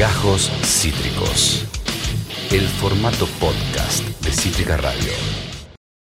Gajos 0.00 0.50
Cítricos. 0.64 1.66
El 2.50 2.66
formato 2.66 3.26
podcast 3.38 4.02
de 4.24 4.32
Cítrica 4.32 4.78
Radio. 4.78 5.12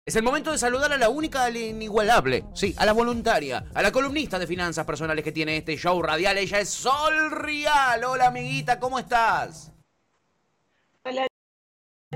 Es 0.06 0.16
el 0.16 0.22
momento 0.22 0.52
de 0.52 0.60
saludar 0.60 0.94
a 0.94 0.98
la 1.00 1.10
única, 1.10 1.46
a 1.46 1.50
la 1.50 1.58
inigualable, 1.58 2.46
sí, 2.54 2.76
a 2.78 2.86
la 2.86 2.94
voluntaria, 2.94 3.66
a 3.74 3.82
la 3.82 3.92
columnista 3.92 4.38
de 4.38 4.46
finanzas 4.46 4.86
personales 4.86 5.24
que 5.24 5.32
tiene 5.32 5.58
este 5.58 5.76
show 5.78 6.00
radial. 6.00 6.38
Ella 6.38 6.60
es 6.60 6.70
Sol 6.70 7.32
Rial. 7.32 8.04
Hola, 8.04 8.28
amiguita, 8.28 8.80
¿cómo 8.80 9.00
estás? 9.00 9.74
Hola 11.04 11.26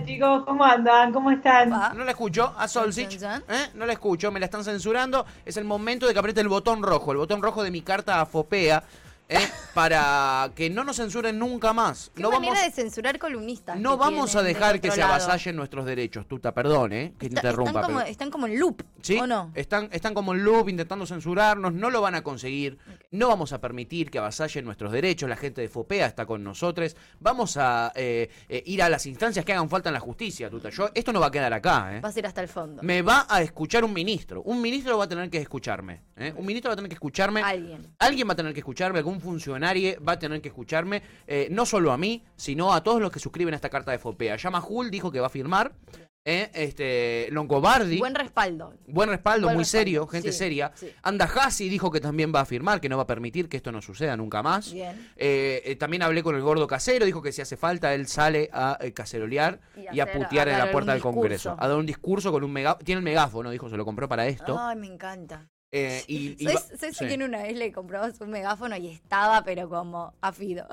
chicos, 0.05 0.43
¿cómo 0.45 0.63
andan? 0.63 1.11
¿Cómo 1.11 1.31
están? 1.31 1.69
No 1.69 2.03
la 2.03 2.11
escucho, 2.11 2.53
a 2.57 2.67
Solsich. 2.67 3.21
¿eh? 3.23 3.69
No 3.73 3.87
la 3.87 3.93
escucho, 3.93 4.31
me 4.31 4.39
la 4.39 4.45
están 4.45 4.63
censurando. 4.63 5.25
Es 5.45 5.57
el 5.57 5.65
momento 5.65 6.05
de 6.05 6.13
que 6.13 6.19
apriete 6.19 6.41
el 6.41 6.47
botón 6.47 6.83
rojo, 6.83 7.11
el 7.11 7.17
botón 7.17 7.41
rojo 7.41 7.63
de 7.63 7.71
mi 7.71 7.81
carta 7.81 8.21
a 8.21 8.25
Fopea, 8.27 8.83
¿eh? 9.31 9.39
para 9.73 10.51
que 10.55 10.69
no 10.69 10.83
nos 10.83 10.97
censuren 10.97 11.39
nunca 11.39 11.73
más. 11.73 12.11
Qué 12.13 12.21
No 12.21 12.31
manera 12.31 12.53
vamos, 12.53 12.65
de 12.65 12.71
censurar 12.71 13.17
columnistas. 13.17 13.79
no 13.79 13.97
vamos 13.97 14.35
a 14.35 14.43
dejar 14.43 14.79
que 14.81 14.91
se 14.91 15.01
avasallen 15.01 15.55
nuestros 15.55 15.85
derechos, 15.85 16.27
Tuta, 16.27 16.53
perdón, 16.53 16.93
¿eh? 16.93 17.13
Que 17.17 17.27
Está- 17.27 17.39
interrumpa. 17.39 17.69
están, 17.71 17.83
como, 17.85 17.97
pero- 17.99 18.09
están 18.11 18.31
como 18.31 18.47
en 18.47 18.59
loop, 18.59 18.83
¿Sí? 19.01 19.17
¿o 19.17 19.25
no? 19.27 19.51
Están, 19.55 19.89
están 19.91 20.13
como 20.13 20.33
en 20.33 20.43
loop 20.43 20.69
intentando 20.69 21.05
censurarnos, 21.05 21.73
no 21.73 21.89
lo 21.89 22.01
van 22.01 22.15
a 22.15 22.21
conseguir. 22.23 22.77
No 23.11 23.27
vamos 23.29 23.53
a 23.53 23.61
permitir 23.61 24.11
que 24.11 24.19
avasallen 24.19 24.65
nuestros 24.65 24.91
derechos. 24.91 25.29
La 25.29 25.35
gente 25.37 25.61
de 25.61 25.69
Fopea 25.69 26.05
está 26.05 26.25
con 26.25 26.43
nosotros. 26.43 26.95
Vamos 27.19 27.57
a 27.57 27.91
eh, 27.95 28.29
eh, 28.49 28.63
ir 28.65 28.83
a 28.83 28.89
las 28.89 29.05
instancias 29.05 29.45
que 29.45 29.53
hagan 29.53 29.69
falta 29.69 29.89
en 29.89 29.93
la 29.93 29.99
justicia, 29.99 30.49
Tuta. 30.49 30.69
Yo, 30.69 30.89
esto 30.93 31.13
no 31.13 31.19
va 31.19 31.27
a 31.27 31.31
quedar 31.31 31.53
acá, 31.53 31.95
¿eh? 31.97 32.01
Vas 32.01 32.15
a 32.15 32.19
ir 32.19 32.25
hasta 32.27 32.41
el 32.41 32.47
fondo. 32.47 32.83
Me 32.83 33.01
va 33.01 33.25
a 33.29 33.41
escuchar 33.41 33.83
un 33.85 33.93
ministro. 33.93 34.41
Un 34.43 34.61
ministro 34.61 34.97
va 34.97 35.05
a 35.05 35.07
tener 35.07 35.29
que 35.29 35.37
escucharme. 35.37 36.01
¿eh? 36.17 36.33
Un 36.35 36.45
ministro 36.45 36.69
va 36.69 36.73
a 36.73 36.75
tener 36.75 36.89
que 36.89 36.95
escucharme. 36.95 37.41
Alguien. 37.41 37.93
Alguien 37.99 38.27
va 38.27 38.33
a 38.33 38.35
tener 38.35 38.53
que 38.53 38.59
escucharme, 38.59 38.99
algún 38.99 39.20
funcionario 39.21 39.95
va 40.03 40.13
a 40.13 40.19
tener 40.19 40.41
que 40.41 40.49
escucharme, 40.49 41.01
eh, 41.27 41.47
no 41.51 41.65
solo 41.65 41.91
a 41.91 41.97
mí, 41.97 42.23
sino 42.35 42.73
a 42.73 42.83
todos 42.83 43.01
los 43.01 43.11
que 43.11 43.19
suscriben 43.19 43.53
a 43.53 43.57
esta 43.57 43.69
carta 43.69 43.91
de 43.91 43.99
Fopea. 43.99 44.35
Llama 44.35 44.59
Jul, 44.61 44.91
dijo 44.91 45.11
que 45.11 45.19
va 45.19 45.27
a 45.27 45.29
firmar. 45.29 45.73
eh, 46.23 46.51
este, 46.53 47.29
Longobardi. 47.31 47.97
Buen 47.97 48.13
respaldo. 48.13 48.75
Buen 48.85 49.09
respaldo, 49.09 49.47
Buen 49.47 49.55
muy 49.55 49.63
respaldo, 49.63 49.79
serio, 49.79 50.07
gente 50.07 50.31
sí, 50.31 50.37
seria. 50.37 50.71
sí. 50.75 50.91
Anda 51.01 51.25
Hassi 51.25 51.67
dijo 51.67 51.89
que 51.89 51.99
también 51.99 52.31
va 52.31 52.41
a 52.41 52.45
firmar, 52.45 52.79
que 52.79 52.89
no 52.89 52.97
va 52.97 53.03
a 53.03 53.07
permitir 53.07 53.49
que 53.49 53.57
esto 53.57 53.71
no 53.71 53.81
suceda 53.81 54.15
nunca 54.15 54.43
más. 54.43 54.71
Bien. 54.71 55.09
Eh, 55.15 55.63
eh, 55.65 55.75
también 55.77 56.03
hablé 56.03 56.21
con 56.21 56.35
el 56.35 56.41
gordo 56.43 56.67
casero, 56.67 57.05
dijo 57.07 57.23
que 57.23 57.31
si 57.31 57.41
hace 57.41 57.57
falta 57.57 57.95
él 57.95 58.05
sale 58.05 58.49
a 58.53 58.77
cacerolear 58.93 59.59
Y 59.75 59.97
y, 59.97 59.99
a 59.99 60.11
putear 60.11 60.47
a 60.49 60.53
en 60.53 60.59
la 60.59 60.71
puerta 60.71 60.91
del 60.93 61.01
Congreso. 61.01 61.55
A 61.57 61.67
dar 61.67 61.77
un 61.77 61.87
discurso 61.87 62.31
con 62.31 62.43
un 62.43 62.53
megáfono. 62.53 62.85
Tiene 62.85 62.99
el 62.99 63.03
megáfono, 63.05 63.49
dijo, 63.49 63.67
se 63.67 63.77
lo 63.77 63.83
compró 63.83 64.07
para 64.07 64.27
esto. 64.27 64.55
Ay, 64.59 64.75
me 64.75 64.85
encanta. 64.87 65.49
Eh, 65.71 66.03
y, 66.07 66.35
y 66.39 66.45
¿Sabes, 66.45 66.55
va- 66.71 66.77
sabes 66.77 66.97
sí. 66.97 67.05
a 67.05 67.07
quién 67.07 67.23
una 67.23 67.43
vez 67.43 67.55
le 67.57 67.71
compramos 67.71 68.19
un 68.19 68.29
megáfono 68.29 68.75
y 68.77 68.87
estaba, 68.89 69.43
pero 69.43 69.69
como 69.69 70.13
afido? 70.21 70.67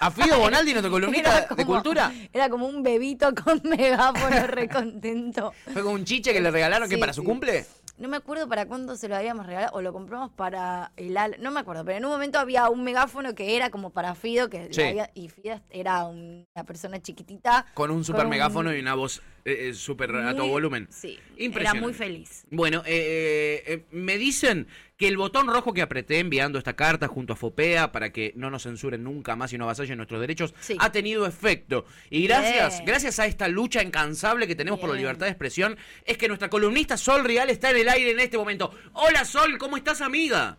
¿A 0.00 0.10
Fido 0.10 0.38
Bonaldi, 0.40 0.72
nuestro 0.72 0.90
columnista 0.90 1.30
Era 1.30 1.40
de 1.54 1.64
como- 1.64 1.74
cultura? 1.74 2.12
Era 2.32 2.48
como 2.48 2.66
un 2.66 2.82
bebito 2.82 3.32
con 3.34 3.60
megáfono 3.68 4.46
recontento. 4.46 5.52
¿Fue 5.72 5.82
con 5.82 5.92
un 5.94 6.04
chiche 6.04 6.32
que 6.32 6.40
le 6.40 6.50
regalaron 6.50 6.88
que 6.88 6.96
Sí, 6.96 7.00
para 7.00 7.12
su 7.12 7.22
cumple? 7.24 7.66
No 7.98 8.08
me 8.08 8.16
acuerdo 8.16 8.48
para 8.48 8.64
cuándo 8.64 8.96
se 8.96 9.08
lo 9.08 9.16
habíamos 9.16 9.44
regalado 9.44 9.76
o 9.76 9.82
lo 9.82 9.92
compramos 9.92 10.30
para 10.32 10.90
el 10.96 11.14
al... 11.18 11.36
No 11.40 11.50
me 11.50 11.60
acuerdo, 11.60 11.84
pero 11.84 11.98
en 11.98 12.04
un 12.06 12.10
momento 12.10 12.38
había 12.38 12.70
un 12.70 12.82
megáfono 12.82 13.34
que 13.34 13.56
era 13.56 13.68
como 13.68 13.90
para 13.90 14.14
Fido 14.14 14.48
que 14.48 14.70
había- 14.74 15.10
y 15.14 15.28
Fido 15.28 15.60
era 15.68 16.06
un- 16.06 16.46
una 16.56 16.64
persona 16.64 16.98
chiquitita. 17.02 17.66
Con 17.74 17.90
un 17.90 18.02
super 18.02 18.26
megáfono 18.26 18.74
y 18.74 18.80
una 18.80 18.94
voz 18.94 19.20
eh, 19.44 19.68
eh, 19.70 19.74
súper 19.74 20.14
a 20.14 20.34
todo 20.34 20.48
volumen. 20.48 20.88
Sí, 20.90 21.18
era 21.36 21.74
muy 21.74 21.92
feliz. 21.94 22.44
Bueno, 22.50 22.82
eh, 22.86 23.62
eh, 23.66 23.84
me 23.90 24.18
dicen 24.18 24.66
que 24.96 25.08
el 25.08 25.16
botón 25.16 25.46
rojo 25.46 25.72
que 25.72 25.80
apreté 25.82 26.18
enviando 26.18 26.58
esta 26.58 26.74
carta 26.76 27.08
junto 27.08 27.32
a 27.32 27.36
Fopea 27.36 27.90
para 27.90 28.12
que 28.12 28.32
no 28.36 28.50
nos 28.50 28.64
censuren 28.64 29.02
nunca 29.02 29.34
más 29.36 29.52
y 29.52 29.58
no 29.58 29.64
avasallen 29.64 29.96
nuestros 29.96 30.20
derechos 30.20 30.52
Sí. 30.60 30.76
ha 30.78 30.92
tenido 30.92 31.26
efecto. 31.26 31.86
Y 32.10 32.24
gracias, 32.26 32.74
Bien. 32.78 32.84
gracias 32.86 33.18
a 33.18 33.26
esta 33.26 33.48
lucha 33.48 33.82
incansable 33.82 34.46
que 34.46 34.54
tenemos 34.54 34.78
por 34.78 34.90
la 34.90 34.96
libertad 34.96 35.26
de 35.26 35.32
expresión, 35.32 35.76
es 36.04 36.18
que 36.18 36.28
nuestra 36.28 36.50
columnista 36.50 36.96
Sol 36.98 37.24
Real 37.24 37.48
está 37.48 37.70
en 37.70 37.78
el 37.78 37.88
aire 37.88 38.10
en 38.10 38.20
este 38.20 38.36
momento. 38.36 38.72
Hola 38.92 39.24
Sol, 39.24 39.56
¿cómo 39.58 39.76
estás 39.78 40.00
amiga? 40.02 40.58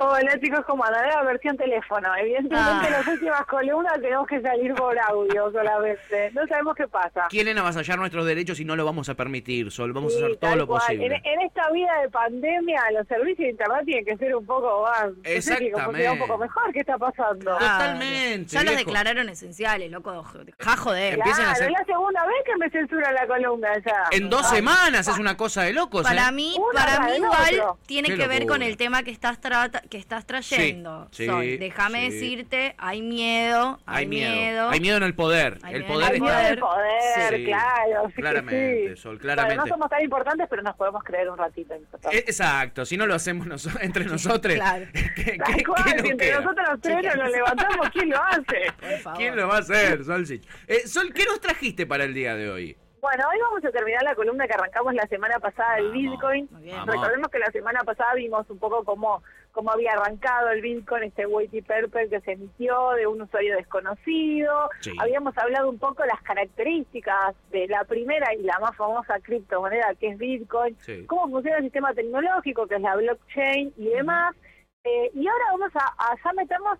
Hola 0.00 0.38
chicos, 0.40 0.60
¿cómo 0.64 0.84
andan? 0.84 1.04
Era 1.06 1.24
versión 1.24 1.56
teléfono. 1.56 2.08
Evidentemente 2.14 2.56
Ah. 2.86 2.88
las 2.88 3.06
últimas 3.08 3.44
columnas 3.46 3.94
tenemos 4.00 4.28
que 4.28 4.40
salir 4.40 4.72
por 4.74 4.96
audio 4.96 5.50
solamente. 5.50 6.30
No 6.34 6.46
sabemos 6.46 6.76
qué 6.76 6.86
pasa. 6.86 7.26
Quieren 7.28 7.58
avasallar 7.58 7.98
nuestros 7.98 8.24
derechos 8.24 8.60
y 8.60 8.64
no 8.64 8.76
lo 8.76 8.84
vamos 8.84 9.08
a 9.08 9.14
permitir, 9.14 9.72
Sol. 9.72 9.92
Vamos 9.92 10.14
Sí, 10.14 10.22
a 10.22 10.26
hacer 10.26 10.36
todo 10.36 10.54
lo 10.54 10.68
cual. 10.68 10.82
posible. 10.82 11.06
En, 11.06 11.12
en 11.26 11.40
esta 11.40 11.68
vida 11.72 12.00
de 12.00 12.10
pandemia, 12.10 12.80
los 12.96 13.08
servicios 13.08 13.38
de 13.38 13.50
internet 13.50 13.82
tienen 13.86 14.04
que 14.04 14.16
ser 14.18 14.36
un 14.36 14.46
poco 14.46 14.84
más. 14.84 15.08
que 15.24 15.36
Exactamente. 15.36 15.82
funcionar 15.82 16.12
un 16.12 16.18
poco 16.20 16.38
mejor. 16.38 16.72
¿Qué 16.72 16.78
está 16.78 16.96
pasando? 16.96 17.56
Ah, 17.60 17.78
Totalmente, 17.80 18.52
Ya 18.52 18.62
los 18.62 18.76
declararon 18.76 19.28
esenciales, 19.28 19.90
loco. 19.90 20.22
Ja, 20.60 20.76
joder. 20.76 21.14
Empiecen 21.14 21.32
a 21.44 21.44
claro, 21.46 21.50
hacer- 21.54 21.66
es 21.72 21.78
la 21.80 21.84
segunda 21.86 22.24
vez 22.24 22.36
que 22.46 22.56
me 22.56 22.70
censuran 22.70 23.14
la 23.14 23.26
columna 23.26 23.68
ya. 23.84 24.04
En 24.12 24.30
dos 24.30 24.46
Ay, 24.52 24.58
semanas 24.58 25.08
es 25.08 25.18
una 25.18 25.36
cosa 25.36 25.62
de 25.62 25.72
locos, 25.72 26.04
Para 26.04 26.28
¿eh? 26.28 26.32
mí, 26.32 26.56
para 26.72 27.00
mí 27.00 27.16
igual 27.16 27.62
tiene 27.86 28.10
Qué 28.10 28.16
que 28.16 28.28
ver 28.28 28.46
con 28.46 28.62
el 28.62 28.76
tema 28.76 29.02
que 29.02 29.10
estás 29.10 29.40
trata- 29.40 29.82
que 29.88 29.96
estás 29.98 30.26
trayendo. 30.26 31.08
sí, 31.10 31.26
Sol. 31.26 31.44
Déjame 31.58 32.10
sí. 32.10 32.18
decirte, 32.18 32.74
hay 32.78 33.02
miedo, 33.02 33.78
hay, 33.86 33.98
Hay 34.04 34.06
miedo. 34.06 34.68
Hay 34.70 34.80
miedo 34.80 34.96
en 34.98 35.02
el 35.02 35.14
poder. 35.14 35.58
Hay 35.62 35.74
el 35.76 35.84
miedo 35.84 35.94
poder 35.94 36.14
en 36.16 36.22
Hay 36.24 36.46
el 36.52 36.58
poder, 36.58 37.38
Sí, 37.38 37.44
claro. 37.44 38.10
claramente, 38.14 38.94
sí. 38.96 39.02
Sol, 39.02 39.12
Bueno, 39.18 39.22
claramente. 39.22 39.56
no 39.56 39.66
somos 39.66 39.90
tan 39.90 40.02
importantes, 40.02 40.46
pero 40.50 40.62
nos 40.62 40.76
podemos 40.76 41.02
creer 41.02 41.30
un 41.30 41.38
ratito. 41.38 41.74
Eh, 41.74 42.24
Exacto, 42.26 42.84
si 42.84 42.96
no 42.96 43.06
lo 43.06 43.14
hacemos 43.14 43.46
nos- 43.46 43.66
entre 43.80 44.04
nosotros. 44.04 44.54
Claro. 44.54 44.86
¿qué, 44.92 45.38
qué- 45.38 45.64
cual, 45.64 45.84
qué 45.84 45.98
si 46.02 46.08
entre 46.10 46.26
queda? 46.28 46.40
nosotros 46.40 46.68
tres 46.82 47.16
nos 47.16 47.30
levantamos, 47.30 47.88
¿quién 47.92 48.10
lo 48.10 48.22
hace? 48.22 48.72
Por 48.80 48.98
favor. 48.98 49.18
¿Quién 49.18 49.36
lo 49.36 49.48
va 49.48 49.56
a 49.56 49.60
hacer, 49.60 50.04
Solsich? 50.04 50.46
Eh, 50.66 50.86
Sol, 50.86 51.12
¿qué 51.14 51.24
nos 51.24 51.40
trajiste 51.40 51.86
para 51.86 52.04
el 52.04 52.14
día 52.14 52.34
de 52.34 52.50
hoy? 52.50 52.76
Bueno, 53.00 53.24
hoy 53.32 53.38
vamos 53.40 53.64
a 53.64 53.70
terminar 53.70 54.02
la 54.02 54.14
columna 54.16 54.46
que 54.48 54.54
arrancamos 54.54 54.92
la 54.92 55.06
semana 55.06 55.38
pasada 55.38 55.76
del 55.76 55.92
Bitcoin. 55.92 56.48
muy 56.50 56.62
bien. 56.62 56.76
Vamos. 56.78 56.94
Recordemos 56.96 57.30
que 57.30 57.38
la 57.38 57.50
semana 57.52 57.80
pasada 57.84 58.14
vimos 58.14 58.50
un 58.50 58.58
poco 58.58 58.82
cómo, 58.84 59.22
cómo 59.58 59.72
había 59.72 59.90
arrancado 59.94 60.50
el 60.50 60.60
Bitcoin, 60.62 61.02
este 61.02 61.26
Whitey 61.26 61.62
Purple 61.62 62.08
que 62.08 62.20
se 62.20 62.30
emitió 62.30 62.90
de 62.90 63.08
un 63.08 63.20
usuario 63.22 63.56
desconocido. 63.56 64.70
Sí. 64.78 64.92
Habíamos 65.00 65.36
hablado 65.36 65.68
un 65.68 65.80
poco 65.80 66.02
de 66.02 66.08
las 66.10 66.22
características 66.22 67.34
de 67.50 67.66
la 67.66 67.82
primera 67.82 68.32
y 68.34 68.42
la 68.44 68.56
más 68.60 68.76
famosa 68.76 69.18
criptomoneda 69.18 69.96
que 69.98 70.10
es 70.10 70.18
Bitcoin, 70.18 70.76
Sí. 70.82 71.04
cómo 71.06 71.28
funciona 71.28 71.56
el 71.56 71.64
sistema 71.64 71.92
tecnológico, 71.92 72.68
que 72.68 72.76
es 72.76 72.80
la 72.82 72.94
blockchain 72.94 73.72
y 73.76 73.88
demás. 73.88 74.36
Eh, 74.84 75.10
y 75.12 75.26
ahora 75.26 75.44
vamos 75.50 75.72
a, 75.74 75.86
a 76.12 76.14
ya 76.22 76.32
meternos 76.34 76.78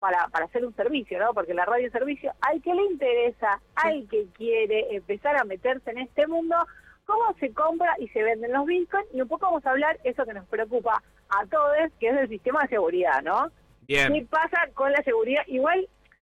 para, 0.00 0.26
para 0.26 0.46
hacer 0.46 0.66
un 0.66 0.74
servicio, 0.74 1.20
¿no? 1.20 1.32
Porque 1.32 1.54
la 1.54 1.64
radio 1.64 1.86
es 1.86 1.92
servicio, 1.92 2.32
al 2.40 2.60
que 2.60 2.74
le 2.74 2.82
interesa, 2.86 3.60
al 3.76 4.08
que 4.08 4.26
quiere 4.36 4.96
empezar 4.96 5.36
a 5.36 5.44
meterse 5.44 5.92
en 5.92 5.98
este 5.98 6.26
mundo, 6.26 6.56
cómo 7.04 7.32
se 7.38 7.52
compra 7.52 7.94
y 8.00 8.08
se 8.08 8.24
venden 8.24 8.52
los 8.52 8.66
bitcoins 8.66 9.06
y 9.14 9.20
un 9.20 9.28
poco 9.28 9.46
vamos 9.46 9.64
a 9.64 9.70
hablar 9.70 9.96
eso 10.02 10.24
que 10.24 10.34
nos 10.34 10.44
preocupa 10.48 11.00
a 11.28 11.46
todos, 11.46 11.92
que 12.00 12.08
es 12.08 12.16
el 12.16 12.28
sistema 12.28 12.62
de 12.62 12.68
seguridad, 12.68 13.22
¿no? 13.22 13.50
¿Qué 13.86 14.08
Bien. 14.08 14.26
pasa 14.26 14.68
con 14.74 14.90
la 14.92 15.02
seguridad? 15.02 15.42
Igual, 15.46 15.88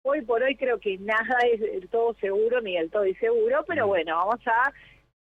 hoy 0.03 0.23
por 0.23 0.43
hoy 0.43 0.57
creo 0.57 0.79
que 0.79 0.99
nada 0.99 1.39
es 1.53 1.61
del 1.61 1.89
todo 1.89 2.15
seguro 2.15 2.61
ni 2.61 2.77
del 2.77 2.91
todo 2.91 3.07
inseguro, 3.07 3.65
pero 3.67 3.87
bueno, 3.87 4.17
vamos 4.17 4.41
a 4.47 4.73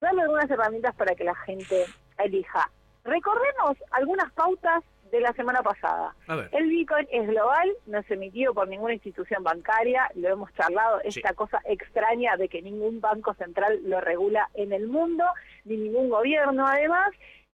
darle 0.02 0.24
algunas 0.24 0.50
herramientas 0.50 0.96
para 0.96 1.16
que 1.16 1.24
la 1.24 1.36
gente 1.36 1.86
elija. 2.18 2.70
Recordemos 3.04 3.78
algunas 3.92 4.32
pautas 4.34 4.84
de 5.12 5.20
la 5.20 5.34
semana 5.34 5.62
pasada. 5.62 6.16
El 6.54 6.68
Bitcoin 6.70 7.06
es 7.12 7.28
global, 7.28 7.70
no 7.86 8.00
es 8.00 8.10
emitido 8.10 8.54
por 8.54 8.68
ninguna 8.70 8.94
institución 8.94 9.44
bancaria, 9.44 10.10
lo 10.16 10.30
hemos 10.30 10.54
charlado, 10.54 11.02
Sí. 11.02 11.20
esta 11.20 11.34
cosa 11.34 11.60
extraña 11.66 12.38
de 12.38 12.48
que 12.48 12.62
ningún 12.62 13.02
banco 13.02 13.34
central 13.34 13.80
lo 13.84 14.00
regula 14.00 14.50
en 14.54 14.72
el 14.72 14.88
mundo, 14.88 15.26
ni 15.66 15.76
ningún 15.76 16.10
gobierno 16.10 16.66
además, 16.66 17.10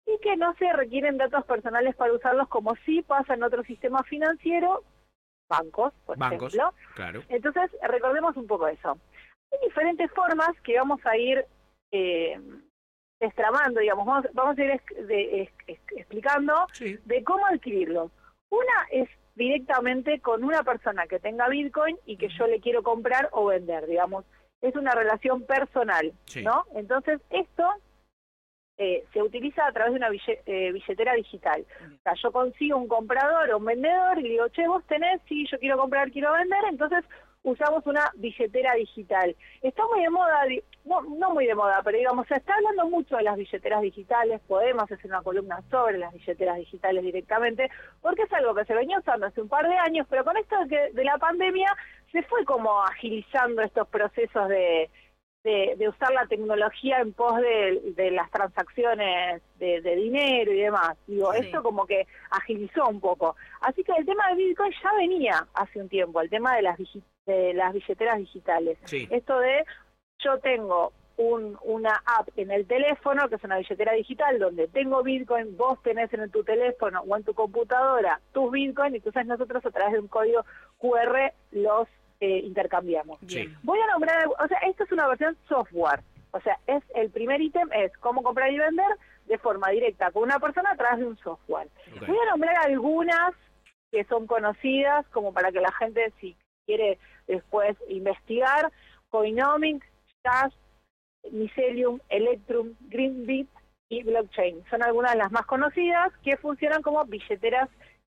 y 0.06 0.18
que 0.18 0.36
no 0.36 0.54
se 0.56 0.72
requieren 0.72 1.16
datos 1.16 1.44
personales 1.46 1.94
para 1.96 2.12
usarlos 2.12 2.48
como 2.48 2.74
sí 2.84 3.02
pasa 3.02 3.34
en 3.34 3.42
otro 3.42 3.62
sistema 3.64 4.02
financiero, 4.04 4.82
bancos, 5.48 5.92
por 6.06 6.18
Bancos. 6.18 6.54
ejemplo. 6.54 6.74
Claro. 6.94 7.22
Entonces, 7.28 7.70
recordemos 7.82 8.36
un 8.36 8.46
poco 8.46 8.66
eso. 8.68 8.98
Hay 9.52 9.58
diferentes 9.68 10.10
formas 10.12 10.50
que 10.62 10.76
vamos 10.78 11.00
a 11.06 11.16
ir 11.16 11.44
eh, 11.92 12.38
digamos, 13.80 14.04
vamos, 14.06 14.26
vamos 14.34 14.58
a 14.58 14.64
ir 14.64 14.70
es- 14.70 15.06
de- 15.06 15.42
es- 15.42 15.50
es- 15.66 15.80
explicando 15.96 16.66
Sí. 16.72 16.98
de 17.04 17.22
cómo 17.24 17.46
adquirirlo. 17.46 18.10
Una 18.50 18.86
es 18.90 19.08
directamente 19.34 20.20
con 20.20 20.44
una 20.44 20.62
persona 20.62 21.06
que 21.06 21.18
tenga 21.20 21.48
Bitcoin 21.48 21.96
y 22.04 22.16
que 22.16 22.28
yo 22.28 22.46
le 22.46 22.60
quiero 22.60 22.82
comprar 22.82 23.28
o 23.32 23.46
vender, 23.46 23.86
digamos. 23.86 24.24
Es 24.60 24.74
una 24.76 24.92
relación 24.92 25.44
personal, 25.46 26.12
Sí. 26.24 26.42
¿no? 26.42 26.64
Entonces, 26.74 27.20
esto 27.30 27.64
eh, 28.78 29.04
se 29.12 29.22
utiliza 29.22 29.66
a 29.66 29.72
través 29.72 29.92
de 29.92 29.98
una 29.98 30.08
eh, 30.46 30.72
billetera 30.72 31.14
digital. 31.14 31.64
O 31.84 32.02
sea, 32.02 32.14
yo 32.22 32.32
consigo 32.32 32.76
un 32.78 32.88
comprador 32.88 33.50
o 33.50 33.58
un 33.58 33.64
vendedor 33.64 34.18
y 34.18 34.22
le 34.22 34.28
digo, 34.30 34.48
che, 34.48 34.66
vos 34.66 34.84
tenés, 34.86 35.20
sí, 35.28 35.46
yo 35.50 35.58
quiero 35.58 35.78
comprar, 35.78 36.10
quiero 36.10 36.32
vender, 36.32 36.58
entonces 36.68 37.04
usamos 37.44 37.86
una 37.86 38.10
billetera 38.16 38.74
digital. 38.74 39.36
Está 39.62 39.86
muy 39.88 40.00
de 40.02 40.08
moda, 40.10 40.40
no, 40.86 41.02
no 41.02 41.30
muy 41.34 41.46
de 41.46 41.54
moda, 41.54 41.82
pero 41.84 41.98
digamos, 41.98 42.26
se 42.26 42.36
está 42.36 42.54
hablando 42.54 42.88
mucho 42.88 43.16
de 43.16 43.22
las 43.22 43.36
billeteras 43.36 43.82
digitales, 43.82 44.40
podemos 44.48 44.84
hacer 44.90 45.06
una 45.06 45.22
columna 45.22 45.60
sobre 45.70 45.98
las 45.98 46.12
billeteras 46.14 46.56
digitales 46.56 47.04
directamente, 47.04 47.70
porque 48.00 48.22
es 48.22 48.32
algo 48.32 48.54
que 48.54 48.64
se 48.64 48.74
venía 48.74 48.98
usando 48.98 49.26
hace 49.26 49.42
un 49.42 49.48
par 49.50 49.68
de 49.68 49.76
años, 49.76 50.06
pero 50.08 50.24
con 50.24 50.36
esto 50.38 50.58
de, 50.60 50.68
que- 50.68 50.90
de 50.94 51.04
la 51.04 51.18
pandemia 51.18 51.70
se 52.10 52.22
fue 52.22 52.44
como 52.46 52.82
agilizando 52.82 53.60
estos 53.60 53.88
procesos 53.88 54.48
de, 54.48 54.88
de, 55.44 55.74
de 55.76 55.88
usar 55.88 56.10
la 56.12 56.26
tecnología 56.26 57.00
en 57.00 57.12
pos 57.12 57.36
de, 57.36 57.92
de 57.94 58.10
las 58.10 58.30
transacciones 58.30 59.42
de, 59.58 59.80
de 59.82 59.96
dinero 59.96 60.52
y 60.52 60.60
demás. 60.62 60.96
Digo, 61.06 61.32
Sí. 61.34 61.40
esto 61.46 61.62
como 61.62 61.86
que 61.86 62.06
agilizó 62.30 62.86
un 62.88 62.98
poco. 63.00 63.36
Así 63.60 63.84
que 63.84 63.92
el 63.92 64.06
tema 64.06 64.28
de 64.30 64.36
Bitcoin 64.36 64.72
ya 64.82 64.92
venía 64.96 65.46
hace 65.54 65.80
un 65.80 65.88
tiempo, 65.88 66.20
el 66.20 66.30
tema 66.30 66.56
de 66.56 66.62
las, 66.62 66.78
de 67.26 67.52
las 67.54 67.72
billeteras 67.74 68.18
digitales. 68.18 68.78
Sí. 68.84 69.06
Esto 69.10 69.38
de 69.38 69.64
yo 70.20 70.38
tengo 70.38 70.92
un, 71.18 71.58
una 71.62 72.02
app 72.06 72.28
en 72.36 72.50
el 72.50 72.66
teléfono, 72.66 73.28
que 73.28 73.34
es 73.36 73.44
una 73.44 73.58
billetera 73.58 73.92
digital, 73.92 74.38
donde 74.38 74.66
tengo 74.68 75.02
Bitcoin, 75.02 75.56
vos 75.56 75.80
tenés 75.82 76.12
en 76.14 76.28
tu 76.30 76.42
teléfono 76.42 77.02
o 77.06 77.16
en 77.16 77.22
tu 77.22 77.34
computadora 77.34 78.18
tus 78.32 78.50
Bitcoin, 78.50 78.94
y 78.94 78.96
entonces 78.96 79.26
nosotros 79.26 79.64
a 79.66 79.70
través 79.70 79.92
de 79.92 80.00
un 80.00 80.08
código 80.08 80.44
QR 80.78 81.32
los 81.52 81.86
eh, 82.20 82.38
intercambiamos. 82.38 83.18
Sí. 83.26 83.48
Voy 83.62 83.78
a 83.80 83.86
nombrar, 83.92 84.26
o 84.26 84.48
sea, 84.48 84.58
esto 84.58 84.84
es 84.84 84.92
una 84.92 85.06
versión 85.08 85.36
software. 85.48 86.00
O 86.30 86.40
sea, 86.40 86.58
es 86.66 86.82
el 86.94 87.10
primer 87.10 87.40
ítem 87.40 87.68
es 87.72 87.96
cómo 87.98 88.22
comprar 88.22 88.52
y 88.52 88.58
vender 88.58 88.86
de 89.26 89.38
forma 89.38 89.70
directa 89.70 90.10
con 90.10 90.24
una 90.24 90.38
persona 90.38 90.72
a 90.72 90.76
través 90.76 90.98
de 90.98 91.06
un 91.06 91.16
software. 91.18 91.68
Voy 92.06 92.16
a 92.16 92.30
nombrar 92.30 92.56
algunas 92.64 93.34
que 93.90 94.04
son 94.04 94.26
conocidas 94.26 95.06
como 95.12 95.32
para 95.32 95.52
que 95.52 95.60
la 95.60 95.72
gente 95.72 96.12
si 96.20 96.36
quiere 96.66 96.98
después 97.28 97.76
investigar, 97.88 98.72
Coinomics, 99.10 99.86
Cash, 100.22 100.52
Mycelium, 101.30 102.00
Electrum, 102.08 102.74
Greenbit 102.88 103.48
y 103.88 104.02
Blockchain. 104.02 104.64
Son 104.70 104.82
algunas 104.82 105.12
de 105.12 105.18
las 105.18 105.30
más 105.30 105.46
conocidas 105.46 106.12
que 106.24 106.36
funcionan 106.36 106.82
como 106.82 107.04
billeteras 107.04 107.68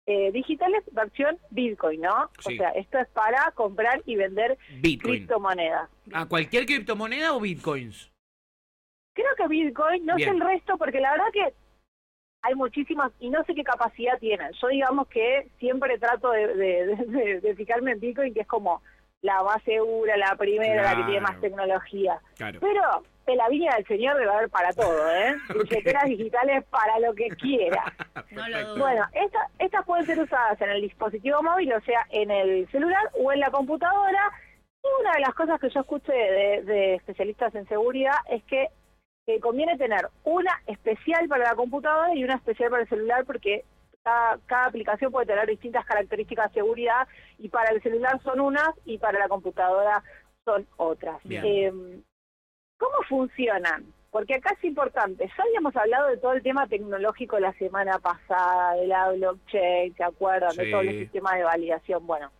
eh, 0.07 0.31
digitales 0.31 0.84
versión 0.92 1.38
Bitcoin, 1.50 2.02
¿no? 2.02 2.30
Sí. 2.40 2.54
O 2.54 2.57
sea, 2.57 2.69
esto 2.72 3.00
es 3.00 3.07
para 3.10 3.52
comprar 3.56 4.02
y 4.06 4.16
vender 4.16 4.57
Bitcoin. 4.80 5.16
criptomonedas. 5.16 5.90
¿A 6.13 6.25
cualquier 6.28 6.66
criptomoneda 6.66 7.34
o 7.34 7.40
bitcoins? 7.40 8.12
Creo 9.13 9.30
que 9.38 9.48
Bitcoin, 9.48 10.06
no 10.06 10.16
Bien. 10.16 10.30
sé 10.30 10.36
el 10.36 10.42
resto, 10.42 10.78
porque 10.78 11.00
la 11.00 11.12
verdad 11.12 11.25
que 11.34 11.54
hay 12.44 12.54
muchísimas 12.54 13.12
y 13.19 13.30
no 13.30 13.44
sé 13.46 13.56
qué 13.56 13.63
capacidad 13.63 14.19
tienen. 14.19 14.52
Yo 14.62 14.68
digamos 14.68 15.07
que 15.07 15.50
siempre 15.57 15.98
trato 15.98 16.30
de, 16.31 16.48
de- 16.54 16.86
de- 16.86 17.06
de- 17.06 17.42
de 17.42 17.56
fijarme 17.56 17.94
en 17.94 18.00
Bitcoin, 18.00 18.34
que 18.34 18.42
es 18.42 18.48
como 18.48 18.81
la 19.22 19.42
más 19.42 19.63
segura, 19.63 20.18
la 20.18 20.36
primera, 20.36 20.84
la 20.84 20.96
que 20.98 21.04
tiene 21.06 21.22
más 21.22 21.40
tecnología. 21.42 22.19
Claro. 22.38 22.60
Pero 22.60 22.81
en 23.27 23.38
la 23.38 23.50
viña 23.50 23.75
del 23.75 23.86
Señor 23.88 24.18
debe 24.18 24.31
haber 24.31 24.50
para 24.50 24.72
todo, 24.74 25.10
¿eh? 25.16 25.36
Billeteras 25.63 26.06
digitales 26.06 26.63
para 26.66 27.00
lo 27.00 27.13
que 27.13 27.27
quiera. 27.30 27.83
No 28.31 28.48
lo 28.50 28.60
dudo. 28.68 28.77
Bueno, 28.80 29.06
esta- 29.13 29.50
estas 29.60 29.86
pueden 29.86 30.06
ser 30.06 30.19
usadas 30.19 30.60
en 30.60 30.69
el 30.72 30.81
dispositivo 30.81 31.42
móvil, 31.42 31.72
o 31.74 31.81
sea, 31.81 32.06
en 32.10 32.30
el 32.31 32.68
celular 32.69 33.10
o 33.13 33.31
en 33.31 33.39
la 33.39 33.50
computadora. 33.50 34.31
Y 34.83 34.88
una 35.01 35.13
de 35.13 35.22
las 35.22 35.33
cosas 35.33 35.60
que 35.60 35.69
yo 35.69 35.80
escuché 35.80 36.12
de, 36.13 36.62
de 36.63 36.95
especialistas 36.95 37.56
en 37.56 37.66
seguridad 37.68 38.16
es 38.30 38.44
que 38.44 38.68
eh, 39.28 39.39
conviene 39.39 39.78
tener 39.78 40.10
una 40.25 40.51
especial 40.68 41.28
para 41.30 41.45
la 41.45 41.56
computadora 41.56 42.13
y 42.13 42.24
una 42.24 42.36
especial 42.36 42.69
para 42.69 42.83
el 42.83 42.89
celular 42.89 43.24
porque 43.25 43.63
cada, 44.04 44.38
cada 44.45 44.66
aplicación 44.66 45.12
puede 45.12 45.25
tener 45.28 45.48
distintas 45.48 45.86
características 45.86 46.50
de 46.51 46.60
seguridad 46.60 47.07
y 47.39 47.48
para 47.50 47.71
el 47.71 47.81
celular 47.81 48.21
son 48.21 48.39
unas 48.42 48.69
y 48.86 48.98
para 48.98 49.18
la 49.18 49.28
computadora 49.30 50.04
son 50.44 50.68
otras. 50.78 51.19
Eh, 51.44 51.71
¿Cómo 52.77 52.95
funcionan? 53.07 53.86
Porque 54.12 54.36
acá 54.36 54.54
es 54.57 54.63
importante. 54.63 55.27
Ya 55.38 55.44
habíamos 55.44 55.75
hablado 55.75 56.07
de 56.07 56.18
todo 56.18 56.33
el 56.33 56.44
tema 56.44 56.68
tecnológico 56.68 57.38
la 57.39 57.51
semana 57.54 58.00
pasada, 58.00 58.75
de 58.75 58.88
la 58.88 59.12
blockchain, 59.12 59.95
¿se 59.95 60.04
acuerdan? 60.04 60.51
Sí. 60.51 60.66
De 60.66 60.72
todos 60.72 60.86
los 60.86 60.94
sistemas 60.95 61.36
de 61.36 61.44
validación. 61.44 62.07
Bueno, 62.07 62.31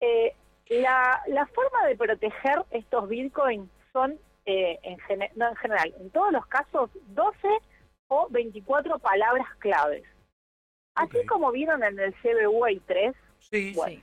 eh, 0.00 0.34
la, 0.70 1.22
la 1.28 1.46
forma 1.46 1.86
de 1.86 1.96
proteger 1.96 2.62
estos 2.70 3.08
bitcoins 3.08 3.70
son, 3.92 4.18
eh, 4.44 4.78
en, 4.82 4.98
gene- 5.00 5.30
no 5.36 5.48
en 5.48 5.56
general, 5.56 5.94
en 6.00 6.10
todos 6.10 6.32
los 6.32 6.46
casos, 6.46 6.90
12 7.08 7.48
o 8.08 8.26
24 8.30 8.98
palabras 8.98 9.46
claves. 9.58 10.04
Así 10.96 11.24
como 11.26 11.52
vieron 11.52 11.84
en 11.84 11.96
el 12.00 12.12
CBU 12.14 12.64
hay 12.64 12.80
3, 12.80 13.14
Sí. 13.38 13.72
Bueno. 13.76 13.92
Sí. 14.00 14.02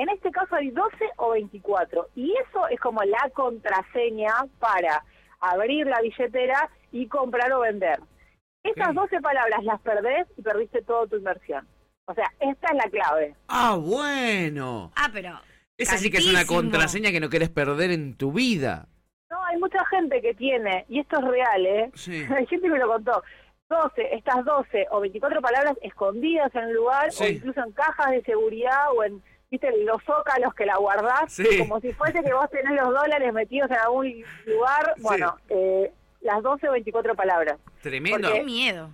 En 0.00 0.08
este 0.10 0.30
caso 0.30 0.54
hay 0.56 0.70
12 0.70 0.96
o 1.16 1.30
24. 1.30 2.08
Y 2.16 2.34
eso 2.48 2.66
es 2.68 2.78
como 2.80 3.02
la 3.02 3.30
contraseña 3.34 4.32
para 4.58 5.02
abrir 5.40 5.86
la 5.86 6.00
billetera 6.00 6.68
y 6.92 7.06
comprar 7.06 7.52
o 7.52 7.60
vender. 7.60 7.98
Esas 8.64 8.88
Ok. 8.88 8.94
12 8.94 9.20
palabras 9.20 9.62
las 9.64 9.80
perdés 9.80 10.26
y 10.36 10.42
perdiste 10.42 10.82
toda 10.82 11.06
tu 11.06 11.16
inversión. 11.16 11.66
O 12.06 12.14
sea, 12.14 12.32
esta 12.40 12.68
es 12.68 12.74
la 12.74 12.90
clave. 12.90 13.34
Ah, 13.48 13.76
bueno. 13.78 14.92
Ah, 14.96 15.08
pero. 15.12 15.38
Esa 15.76 15.96
sí 15.96 16.10
que 16.10 16.18
es 16.18 16.26
una 16.26 16.44
contraseña 16.44 17.10
que 17.12 17.20
no 17.20 17.28
querés 17.28 17.50
perder 17.50 17.90
en 17.92 18.16
tu 18.16 18.32
vida. 18.32 18.88
No, 19.30 19.44
hay 19.44 19.58
mucha 19.58 19.84
gente 19.86 20.20
que 20.22 20.34
tiene, 20.34 20.86
y 20.88 21.00
esto 21.00 21.18
es 21.20 21.24
real, 21.26 21.66
¿eh? 21.66 21.90
Sí. 21.94 22.24
Hay 22.36 22.46
gente 22.46 22.66
que 22.66 22.72
me 22.72 22.78
lo 22.78 22.88
contó. 22.88 23.22
12, 23.68 24.14
estas 24.14 24.42
12 24.44 24.86
o 24.90 25.00
24 25.00 25.42
palabras 25.42 25.76
escondidas 25.82 26.52
en 26.54 26.64
un 26.64 26.74
lugar 26.74 27.12
Sí. 27.12 27.24
o 27.24 27.28
incluso 27.28 27.62
en 27.62 27.72
cajas 27.72 28.10
de 28.10 28.22
seguridad 28.22 28.90
o 28.96 29.04
en, 29.04 29.22
viste, 29.50 29.70
los 29.84 30.02
zócalos 30.04 30.54
que 30.54 30.66
la 30.66 30.76
guardás, 30.76 31.32
Sí. 31.32 31.58
como 31.58 31.80
si 31.80 31.92
fuese 31.92 32.22
que 32.22 32.32
vos 32.32 32.48
tenés 32.50 32.72
los 32.80 32.88
dólares 32.88 33.32
metidos 33.32 33.70
en 33.70 33.76
algún 33.78 34.24
lugar. 34.46 34.92
Sí. 34.96 35.02
Bueno, 35.02 35.36
eh, 35.48 35.92
las 36.20 36.42
12 36.42 36.68
o 36.68 36.72
24 36.72 37.14
palabras. 37.14 37.58
Tremendo. 37.82 38.32
Qué 38.32 38.42
miedo. 38.42 38.90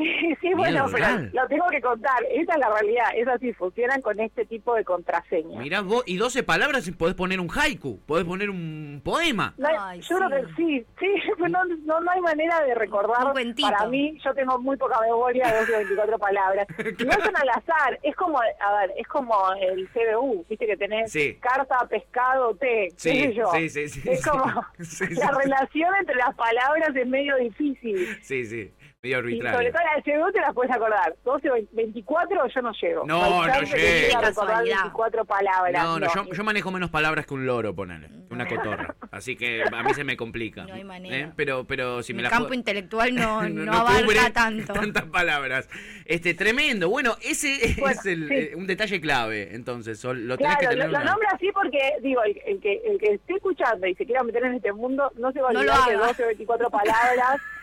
sí, 0.40 0.54
bueno, 0.54 0.86
pero 0.92 1.06
lo 1.32 1.46
tengo 1.48 1.66
que 1.70 1.80
contar. 1.80 2.22
Esa 2.30 2.54
es 2.54 2.58
la 2.58 2.68
realidad. 2.70 3.04
Es 3.14 3.28
así, 3.28 3.52
funcionan 3.52 4.00
con 4.00 4.18
este 4.20 4.44
tipo 4.46 4.74
de 4.74 4.84
contraseña. 4.84 5.58
Mirá 5.60 5.80
vos, 5.82 6.02
y 6.06 6.16
12 6.16 6.42
palabras 6.42 6.86
y 6.88 6.92
podés 6.92 7.14
poner 7.14 7.40
un 7.40 7.48
haiku, 7.50 7.98
podés 8.06 8.24
poner 8.24 8.50
un 8.50 9.00
poema. 9.04 9.54
No 9.58 9.68
hay- 9.68 9.76
Ay, 9.78 10.00
yo 10.02 10.16
creo 10.16 10.28
sí. 10.30 10.44
que 10.46 10.54
sí, 10.56 10.86
sí, 10.98 11.30
no, 11.38 11.64
no, 11.64 12.00
no 12.00 12.10
hay 12.10 12.20
manera 12.20 12.60
de 12.62 12.74
recordar. 12.74 13.32
Para 13.60 13.86
mí, 13.88 14.18
yo 14.24 14.34
tengo 14.34 14.58
muy 14.58 14.76
poca 14.76 15.00
memoria, 15.00 15.52
12 15.60 15.74
o 15.74 15.78
24 15.78 16.18
palabras. 16.18 16.66
Y 16.98 17.04
no 17.04 17.12
son 17.12 17.36
al 17.36 17.48
azar, 17.50 17.98
es 18.02 18.14
como, 18.16 18.38
a 18.40 18.78
ver, 18.80 18.92
es 18.96 19.06
como 19.08 19.34
el 19.60 19.88
CBU, 19.88 20.44
viste 20.48 20.66
que 20.66 20.76
tenés 20.76 21.10
Sí. 21.12 21.36
carta, 21.40 21.86
pescado, 21.88 22.54
té, 22.56 22.88
qué 22.90 22.94
sé 22.96 23.10
Sí, 23.10 23.34
yo. 23.34 23.50
sí, 23.52 23.68
sí, 23.68 23.88
sí. 23.88 24.02
Es 24.08 24.22
sí. 24.22 24.28
como, 24.30 24.44
Sí, 24.80 25.06
sí, 25.06 25.14
la 25.14 25.28
sí. 25.28 25.34
relación 25.42 25.90
entre 25.98 26.16
las 26.16 26.34
palabras 26.34 26.94
es 26.94 27.06
medio 27.06 27.36
difícil. 27.36 28.06
Sí, 28.22 28.44
sí, 28.44 28.72
medio 29.02 29.18
Y 29.28 29.38
sobre 29.38 29.48
arbitrario. 29.48 29.72
todo 29.72 29.82
la 29.84 29.94
del 29.94 30.02
CBU 30.20 30.32
te 30.32 30.40
las 30.40 30.54
puedes 30.54 30.72
acordar. 30.72 31.16
12 31.24 31.50
o 31.50 31.54
24 31.72 32.48
yo 32.48 32.62
no 32.62 32.72
llego. 32.72 33.06
No, 33.06 33.46
no 33.46 33.52
que 33.52 33.66
llego. 33.66 34.20
recordar 34.20 34.34
casualidad. 34.34 34.76
24 34.82 35.24
palabras. 35.24 35.82
No, 35.84 35.98
no, 35.98 36.06
yo, 36.14 36.24
yo 36.32 36.44
manejo 36.44 36.70
menos 36.70 36.90
palabras 36.90 37.26
que 37.26 37.34
un 37.34 37.46
loro, 37.46 37.74
ponele. 37.74 38.08
Una 38.30 38.46
cotorra. 38.46 38.94
Así 39.10 39.36
que 39.36 39.62
a 39.62 39.82
mí 39.82 39.94
se 39.94 40.04
me 40.04 40.16
complica. 40.16 40.64
No 40.66 40.74
hay 40.74 40.84
manera. 40.84 41.16
¿Eh? 41.16 41.32
Pero, 41.34 41.64
pero 41.64 42.02
si 42.02 42.12
me 42.12 42.18
Mi 42.18 42.22
la 42.24 42.30
campo 42.30 42.48
puedo- 42.48 42.58
intelectual 42.58 43.14
no, 43.14 43.48
no, 43.48 43.72
cubre 43.72 44.18
abarca 44.18 44.32
tanto. 44.32 44.72
tantas 44.74 45.04
palabras. 45.06 45.68
Este, 46.04 46.34
tremendo. 46.34 46.88
Bueno, 46.90 47.16
ese 47.22 47.74
Bueno, 47.78 47.98
es 47.98 48.06
el, 48.06 48.28
sí. 48.28 48.34
eh, 48.34 48.52
un 48.54 48.66
detalle 48.66 49.00
clave, 49.00 49.54
entonces. 49.54 49.98
Sol- 49.98 50.26
Lo 50.28 50.36
tenés 50.36 50.56
Claro, 50.56 50.60
que 50.70 50.76
lo, 50.76 50.82
tener 50.82 50.90
lo 50.92 50.98
una- 51.00 51.10
nombro 51.10 51.28
así 51.34 51.50
porque, 51.52 51.78
digo, 52.02 52.22
el, 52.22 52.38
el 52.46 52.60
que, 52.60 52.82
el 52.84 52.98
que 52.98 53.14
esté 53.14 53.34
escuchando 53.34 53.86
y 53.86 53.94
se 53.94 54.04
quiera 54.04 54.22
meter 54.22 54.44
en 54.44 54.54
este 54.54 54.72
mundo, 54.72 55.10
no 55.16 55.32
se 55.32 55.40
va 55.40 55.48
a 55.48 55.52
No 55.52 55.62
lo 55.62 55.72
olvidar 55.72 55.88
que 55.88 55.94
haga. 55.96 56.06
12 56.08 56.22
o 56.22 56.26
24 56.26 56.70
palabras 56.70 57.40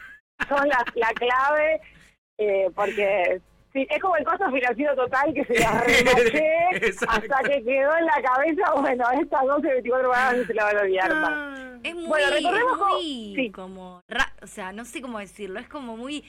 son 0.48 0.68
la, 0.68 0.84
la 0.96 1.08
clave, 1.14 1.82
eh, 2.38 2.70
porque 2.76 3.42
sí, 3.74 3.88
es 3.90 4.02
como 4.02 4.16
el 4.18 4.26
costo 4.26 4.50
financiero 4.52 4.96
total 4.96 5.34
que 5.34 5.44
se 5.46 5.60
la 5.60 5.72
remaché 5.82 6.56
hasta 7.08 7.40
que 7.44 7.64
quedó 7.64 7.98
en 7.98 8.06
la 8.06 8.22
cabeza, 8.22 8.72
bueno, 8.76 9.06
estas 9.20 9.44
12 9.46 9.68
o 9.68 9.72
24 9.72 10.10
palabras 10.10 10.38
no 10.38 10.46
se 10.46 10.54
la 10.54 10.64
van 10.66 10.78
a 10.78 10.82
olvidar 10.82 11.16
más. 11.16 11.60
Es 11.84 11.96
muy, 11.96 12.06
Bueno, 12.08 12.30
recordemos 12.32 12.72
es 12.74 12.78
muy 12.80 13.34
sí. 13.36 13.52
como, 13.54 14.02
ra- 14.08 14.34
o 14.42 14.48
sea, 14.48 14.72
no 14.72 14.86
sé 14.86 15.02
cómo 15.02 15.20
decirlo, 15.20 15.60
es 15.60 15.68
como 15.68 15.96
muy 15.98 16.24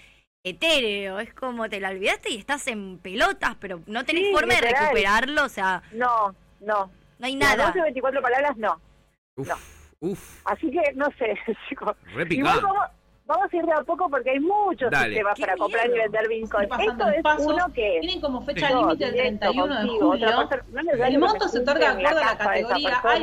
etéreo, 0.45 1.19
es 1.19 1.35
como 1.35 1.69
te 1.69 1.81
la 1.81 1.91
olvidaste 1.91 2.31
y 2.31 2.39
estás 2.39 2.67
en 2.69 2.99
pelotas, 2.99 3.57
pero 3.61 3.81
no 3.87 4.05
tenés 4.05 4.27
Sí, 4.29 4.33
forma 4.33 4.55
de 4.55 4.61
recuperarlo, 4.61 5.45
o 5.45 5.49
sea, 5.49 5.83
No, 5.93 6.35
no. 6.61 6.91
no 7.19 7.27
hay 7.27 7.37
Las 7.37 7.57
nada. 7.57 7.67
12 7.69 7.81
o 7.81 7.83
24 7.85 8.23
palabras 8.23 8.57
no. 8.57 8.81
Uf, 9.37 9.49
no. 9.49 9.55
uf, 10.01 10.41
Así 10.47 10.71
que, 10.71 10.93
no 10.95 11.07
sé, 11.19 11.35
chicos. 11.69 11.97
re 12.15 12.27
Igual 12.31 12.59
picante. 12.61 12.61
Vamos, 13.29 13.53
a 13.53 13.57
ir 13.57 13.65
de 13.67 13.73
a 13.73 13.83
poco 13.83 14.09
porque 14.09 14.31
hay 14.31 14.41
muchos 14.41 14.91
Dale. 14.91 15.09
sistemas 15.09 15.39
para 15.39 15.57
comprar 15.57 15.87
y 15.87 15.93
vender 15.93 16.29
Bitcoin. 16.29 16.69
Esto 16.81 17.09
es 17.09 17.23
pasos. 17.23 17.47
uno 17.47 17.67
que... 17.75 17.99
Tienen 18.01 18.21
como 18.21 18.43
fecha 18.43 18.71
límite 18.71 19.05
el 19.05 19.13
directo, 19.13 19.39
31 19.53 19.75
de 19.83 19.89
julio. 19.89 20.49
persona- 20.49 20.83
no 20.83 21.05
El 21.05 21.19
monto 21.19 21.49
se 21.49 21.59
otorga 21.61 21.95
de 21.95 22.07
acuerdo 22.07 22.19
a 22.21 22.25
la 22.25 22.31
de 22.33 22.39
categoría. 22.39 23.01
Hay 23.05 23.21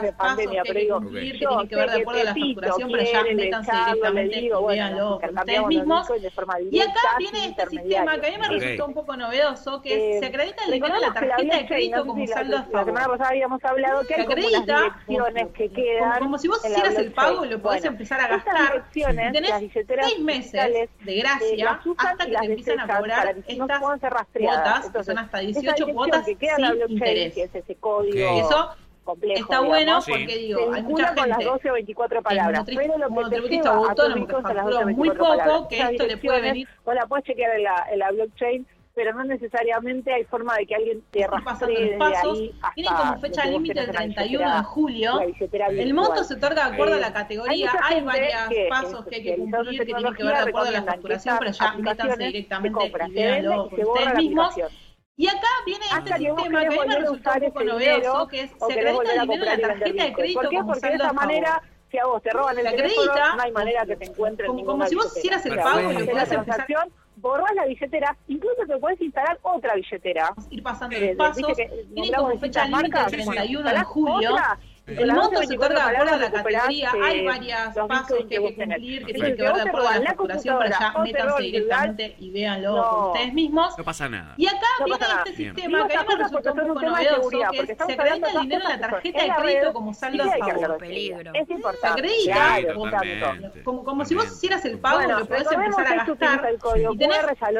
de 0.00 0.12
pasos 0.12 0.14
pandemia, 0.16 0.62
que 0.62 0.72
pero 0.72 0.80
que 0.80 1.04
cumplir, 1.04 1.32
que 1.32 1.38
tienen 1.46 1.68
que 1.68 1.76
ver 1.76 1.90
de 1.90 2.00
acuerdo 2.00 2.20
a 2.20 2.24
la 2.24 2.34
facturación, 2.34 2.90
pero 2.92 3.02
ya 3.04 3.22
métanse 3.34 3.72
directamente 3.72 4.36
digo, 4.40 4.58
y 4.58 4.62
bueno, 4.62 4.66
véanlo 4.68 5.16
ustedes 5.16 5.66
mismos. 5.66 6.08
De 6.08 6.30
Y 6.70 6.80
acá 6.80 7.00
viene 7.18 7.46
este 7.46 7.66
sistema 7.66 8.18
que 8.20 8.26
a 8.26 8.30
mí 8.30 8.36
me 8.38 8.48
resultó 8.48 8.86
un 8.86 8.94
poco 8.94 9.16
novedoso, 9.16 9.80
que 9.82 9.94
Eh, 9.96 10.14
es, 10.14 10.20
se 10.20 10.26
acredita 10.26 10.64
el 10.64 10.72
dinero 10.72 10.94
en 10.94 11.00
la 11.00 11.12
tarjeta 11.12 11.56
de 11.56 11.66
crédito 11.66 12.06
como 12.06 12.26
saldo 12.26 12.56
a 12.56 12.60
La 12.60 12.66
semana 12.84 13.00
favor. 13.00 13.18
pasada 13.18 13.30
habíamos 13.30 13.64
hablado 13.64 14.02
que 14.06 14.14
hay 14.14 14.24
como 14.26 14.36
unas 14.46 14.66
direcciones 14.66 15.48
que 15.54 15.64
como, 15.68 15.74
quedan 15.76 16.18
como 16.20 16.38
si 16.38 16.48
vos 16.48 16.64
hicieras 16.64 16.94
el 16.96 17.12
pago 17.12 17.44
lo 17.44 17.62
podés 17.62 17.84
empezar 17.84 18.20
a 18.20 18.28
gastar. 18.28 18.84
Tenés 19.86 20.06
seis 20.08 20.20
meses 20.20 20.52
de 21.04 21.18
eh, 21.18 21.20
gracia 21.20 21.80
usan 21.84 22.06
hasta 22.06 22.26
que 22.26 22.36
te 22.36 22.44
empiezan 22.46 22.80
a 22.80 22.98
cobrar 22.98 23.18
para 23.18 23.34
que 23.34 23.56
no 23.56 23.64
estas 23.64 23.80
puedan 23.80 24.00
ser 24.00 24.12
rastreadas. 24.12 24.80
cuotas, 24.80 24.92
que 24.92 25.04
son 25.04 25.18
hasta 25.18 25.40
esa 25.40 25.46
18 25.46 25.60
dirección 25.60 25.92
cuotas 25.94 26.26
que 26.26 26.36
queda 26.36 26.54
en 26.56 26.62
la 26.62 26.68
sin 26.68 26.76
blockchain, 26.76 26.98
interés. 26.98 27.34
que 27.34 27.42
es 27.44 27.54
ese 27.54 27.74
código. 27.76 28.40
Eso 28.40 28.70
complejo, 29.04 29.40
está 29.40 29.60
bueno 29.60 29.78
digamos, 29.78 30.06
porque 30.06 30.36
digo, 30.36 30.72
hay 30.72 30.82
mucha 30.82 31.14
con 31.14 31.28
las 31.28 31.38
gente 31.38 31.52
12 31.52 31.70
o 31.70 31.74
24 31.74 32.18
que 32.18 32.22
palabras. 32.22 32.64
Pero 32.66 32.76
lo 32.76 32.92
que 32.94 33.00
te 33.00 33.08
monotributista 33.10 33.70
lleva 33.70 33.80
o 33.80 33.84
a 33.84 33.94
tus 33.94 34.04
autónomo 34.04 34.14
que 34.14 34.20
bitcoins 34.20 34.46
son 34.46 34.56
las 34.56 34.64
factura 34.64 34.80
12 34.80 34.92
o 34.92 34.96
muy 34.96 35.08
24 35.08 35.18
poco, 35.18 35.38
palabras. 35.38 35.68
que 35.68 35.94
esto 35.94 36.06
le 36.06 36.16
puede 36.16 36.40
venir 36.40 36.68
Vos 36.84 36.94
la 36.94 37.06
puedes 37.06 37.24
chequear 37.24 37.56
en 37.56 37.62
la, 37.62 37.86
en 37.90 37.98
la 38.00 38.10
blockchain, 38.10 38.66
pero 38.96 39.12
no 39.12 39.24
necesariamente 39.24 40.10
hay 40.10 40.24
forma 40.24 40.56
de 40.56 40.66
que 40.66 40.74
alguien 40.74 41.02
te 41.10 41.26
rastree 41.26 41.90
los 41.90 41.98
pasos. 41.98 42.38
ahí 42.38 42.50
hasta 42.62 42.72
Tienen 42.74 42.94
como 42.94 43.20
fecha 43.20 43.44
límite 43.44 43.80
el 43.80 43.86
tenés 43.86 44.00
en 44.00 44.08
la 44.08 44.14
31 44.16 44.56
de 44.56 44.62
julio. 44.64 45.20
El 45.68 45.94
monto 45.94 46.24
se 46.24 46.34
otorga 46.34 46.68
de 46.68 46.72
acuerdo 46.74 46.94
a 46.94 46.96
la 46.96 47.08
Eh, 47.08 47.12
categoría. 47.12 47.72
Hay 47.82 48.00
varios 48.00 48.48
que, 48.48 48.66
pasos 48.70 49.04
que 49.04 49.16
hay 49.16 49.22
que 49.22 49.36
cumplir 49.36 49.78
que 49.80 49.84
tienen 49.84 50.14
que 50.14 50.24
ver 50.24 50.32
de 50.36 50.48
acuerdo 50.48 50.68
a 50.68 50.70
la 50.70 50.82
facturación, 50.84 51.36
pero 51.38 51.50
ya 51.52 51.72
métanse 51.74 52.24
directamente 52.24 52.78
compra, 52.78 53.06
y 53.08 53.12
véanlo 53.12 53.68
por 53.68 53.80
ustedes 53.80 54.14
mismos. 54.14 54.54
Y 55.18 55.28
acá 55.28 55.40
viene 55.66 55.84
Hasta 55.92 56.16
este 56.16 56.30
sistema 56.30 56.60
que 56.60 56.66
a 56.66 56.70
mí 56.70 56.76
me 56.88 56.98
resultó 56.98 57.30
un 57.34 57.40
poco 57.52 57.64
novedoso, 57.64 58.28
que 58.28 58.40
es 58.40 58.50
se 58.50 58.72
acredita 58.72 59.12
el 59.14 59.20
dinero 59.28 59.44
en 59.52 59.60
la 59.60 59.68
tarjeta 59.68 60.04
de 60.04 60.12
crédito 60.14 60.40
¿Por 60.40 60.48
qué? 60.50 60.56
como 60.56 60.72
Porque 60.72 60.88
de 60.88 60.94
esa 60.94 61.12
manera, 61.12 61.62
si 61.90 61.98
a 61.98 62.06
vos 62.06 62.22
te 62.22 62.30
roban 62.30 62.58
el 62.58 62.64
Se 62.66 62.76
teléfono, 62.76 63.10
acredita 63.12 63.36
no 63.36 63.42
hay 63.42 63.52
manera 63.52 63.86
que 63.86 63.96
te 63.96 64.04
encuentren 64.06 64.64
como- 64.64 64.86
si 64.86 64.94
vos 64.94 65.14
hicieras 65.18 65.44
el 65.46 65.56
pago 65.56 65.80
y 65.90 65.94
lo 65.98 66.06
podés 66.06 66.28
la 66.30 66.34
empezar- 66.34 66.66
borrás 67.26 67.54
la 67.54 67.64
billetera, 67.66 68.16
incluso 68.28 68.62
te 68.66 68.78
puedes 68.78 69.00
instalar 69.00 69.38
otra 69.42 69.74
billetera. 69.74 70.32
ir 70.50 70.62
pasando 70.62 70.96
Eh, 70.96 71.08
los 71.08 71.16
pasos. 71.16 71.56
Tienen 71.56 72.12
como 72.14 72.38
fecha 72.38 72.64
límite 72.64 72.86
el 72.86 72.92
marcas, 72.92 73.06
31 73.12 73.70
de 73.70 73.80
julio. 73.84 74.30
otra, 74.30 74.58
El 74.86 75.12
monto 75.12 75.30
se 75.40 75.46
24 75.48 75.76
otorga 75.76 75.90
de 75.90 75.96
acuerdo 75.96 76.14
a 76.14 76.16
la 76.18 76.30
categoría. 76.30 76.92
Hay 77.02 77.24
varios 77.24 77.58
pasos 77.88 78.06
que 78.28 78.36
hay 78.36 78.42
que 78.42 78.54
cumplir, 78.54 79.04
que 79.06 79.12
tienen 79.14 79.36
que 79.36 79.42
ver 79.42 79.54
de 79.54 79.62
acuerdo 79.62 79.88
a 79.88 79.98
la 79.98 80.06
facturación, 80.06 80.58
pero 80.60 80.70
ya 80.78 80.94
métanse 81.02 81.42
directamente 81.42 82.16
y 82.20 82.30
véanlo 82.30 82.76
no. 82.76 82.90
por 82.90 83.08
ustedes 83.08 83.34
mismos. 83.34 83.78
No 83.78 83.84
pasa 83.84 84.08
nada. 84.08 84.34
Y 84.36 84.46
acá 84.46 84.58
No 84.78 84.84
viene 84.86 85.04
este 85.04 85.30
Bien. 85.32 85.54
sistema 85.56 85.88
que 85.88 85.96
a 85.96 86.02
mí 86.02 86.06
me 86.08 86.22
resultó 86.22 86.52
un 86.52 86.68
poco 86.68 86.82
novedoso, 86.82 87.30
que 87.30 87.66
se 87.66 87.72
acredita 87.72 88.30
el 88.30 88.40
dinero 88.42 88.62
en 88.64 88.80
la 88.80 88.88
tarjeta 88.88 89.22
de 89.24 89.30
crédito 89.42 89.72
como 89.72 89.94
saldo 89.94 90.22
a 90.22 90.28
favor. 90.36 90.78
Peligro. 90.78 91.30
Es 91.34 91.46
Se 91.46 91.52
importante. 91.54 91.88
acredita 92.00 92.34
Claro, 92.34 92.74
como, 93.64 94.04
si 94.04 94.14
vos 94.14 94.26
hicieras 94.26 94.64
el 94.66 94.78
pago, 94.78 95.00
lo 95.00 95.26
podés 95.26 95.50
empezar 95.50 95.86
a 95.86 96.04
se 96.06 96.14
gastar 96.14 96.50
y 96.92 96.96
tenés 96.96 97.16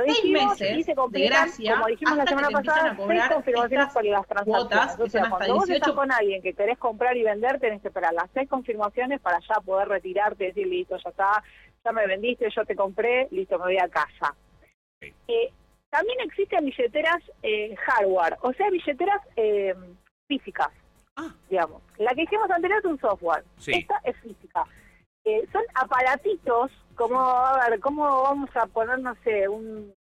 seis 0.08 0.24
meses 0.32 0.86
se 0.86 0.94
de 1.10 1.26
gracia 1.26 1.74
hasta 1.74 1.86
que 2.24 2.34
te 2.36 2.52
empiezan 2.52 2.86
a 2.86 2.96
cobrar 2.96 3.18
seis 3.20 3.34
confirmaciones 3.34 3.86
estas 3.88 3.94
por 3.94 4.04
las 4.04 4.26
transacciones. 4.26 4.68
cuotas, 4.68 4.96
que 4.96 5.10
son 5.10 5.24
hasta 5.24 5.36
cuando 5.36 5.54
vos 5.54 5.62
estás 5.64 5.76
18 5.80 5.94
con 5.94 6.12
alguien 6.12 6.42
que 6.42 6.54
querés 6.54 6.78
comprar 6.78 7.15
y 7.16 7.22
vender, 7.24 7.58
tenés 7.60 7.82
que 7.82 7.88
esperar 7.88 8.12
las 8.14 8.30
seis 8.34 8.48
confirmaciones 8.48 9.20
para 9.20 9.38
ya 9.40 9.54
poder 9.64 9.88
retirarte 9.88 10.44
y 10.44 10.46
decir, 10.48 10.66
listo, 10.66 10.96
ya 10.96 11.10
está, 11.10 11.42
ya 11.84 11.92
me 11.92 12.06
vendiste, 12.06 12.48
yo 12.50 12.64
te 12.64 12.76
compré, 12.76 13.28
listo, 13.30 13.58
me 13.58 13.64
voy 13.66 13.78
a 13.78 13.88
casa. 13.88 14.34
Eh, 15.00 15.52
también 15.90 16.18
existen 16.20 16.64
billeteras 16.64 17.22
eh, 17.42 17.74
hardware, 17.76 18.36
o 18.42 18.52
sea, 18.52 18.68
billeteras 18.70 19.20
eh, 19.36 19.74
físicas, 20.28 20.68
Ah. 21.16 21.32
digamos. 21.48 21.80
La 21.98 22.12
que 22.14 22.22
hicimos 22.22 22.50
anterior 22.50 22.78
es 22.80 22.84
un 22.84 23.00
software, 23.00 23.44
Sí. 23.58 23.72
esta 23.72 24.00
es 24.04 24.16
física. 24.20 24.64
Eh, 25.24 25.46
son 25.52 25.62
aparatitos, 25.74 26.70
como, 26.94 27.18
a 27.20 27.68
ver, 27.68 27.80
¿cómo 27.80 28.22
vamos 28.22 28.50
a 28.56 28.66
poner, 28.66 28.98
no 29.00 29.14
sé, 29.24 29.48
un, 29.48 29.92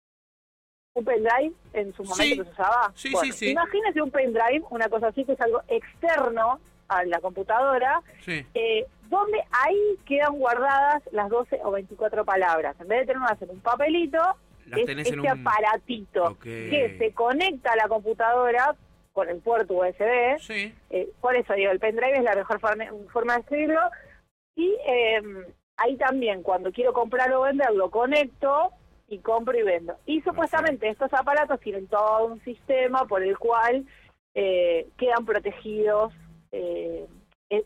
un 0.96 1.04
pendrive 1.04 1.52
en 1.72 1.92
su 1.94 2.02
momento 2.04 2.22
Sí. 2.22 2.36
que 2.38 2.44
se 2.44 2.50
usaba? 2.50 2.92
Sí, 2.94 3.10
Bueno, 3.12 3.32
sí, 3.32 3.38
sí. 3.38 3.50
Imagínese 3.52 4.02
un 4.02 4.10
pendrive, 4.10 4.64
una 4.70 4.88
cosa 4.88 5.08
así 5.08 5.24
que 5.24 5.32
es 5.32 5.40
algo 5.40 5.62
externo 5.68 6.60
a 6.98 7.04
la 7.04 7.20
computadora, 7.20 8.00
Sí. 8.20 8.44
eh, 8.54 8.86
donde 9.08 9.38
ahí 9.52 9.98
quedan 10.06 10.34
guardadas 10.38 11.02
las 11.12 11.28
12 11.28 11.60
o 11.62 11.70
24 11.70 12.24
palabras. 12.24 12.74
En 12.80 12.88
vez 12.88 13.00
de 13.00 13.06
tenerlas 13.12 13.40
en 13.42 13.50
un 13.50 13.60
papelito, 13.60 14.18
Las 14.66 14.80
es 14.80 14.88
este 14.88 15.20
un... 15.20 15.26
aparatito 15.28 16.38
que 16.42 16.96
se 16.98 17.12
conecta 17.12 17.72
a 17.72 17.76
la 17.76 17.88
computadora 17.88 18.74
con 19.12 19.28
el 19.28 19.38
puerto 19.40 19.74
USB. 19.74 20.38
Sí. 20.40 20.74
Eh, 20.90 21.08
por 21.20 21.36
eso 21.36 21.52
digo, 21.54 21.70
el 21.70 21.78
pendrive 21.78 22.16
es 22.18 22.24
la 22.24 22.34
mejor 22.34 22.58
forma, 22.60 22.84
forma 23.12 23.34
de 23.34 23.40
escribirlo. 23.40 23.80
Y 24.56 24.74
eh, 24.86 25.22
ahí 25.76 25.96
también, 25.96 26.42
cuando 26.42 26.72
quiero 26.72 26.92
comprar 26.92 27.32
o 27.32 27.42
vender, 27.42 27.72
lo 27.72 27.90
conecto 27.90 28.70
y 29.06 29.18
compro 29.18 29.56
y 29.56 29.62
vendo. 29.62 29.96
Y 30.06 30.22
supuestamente 30.22 30.88
estos 30.88 31.12
aparatos 31.12 31.60
tienen 31.60 31.86
todo 31.86 32.26
un 32.26 32.42
sistema 32.42 33.04
por 33.06 33.22
el 33.22 33.38
cual 33.38 33.84
eh, 34.34 34.88
quedan 34.96 35.24
protegidos 35.24 36.12
eh, 36.54 37.06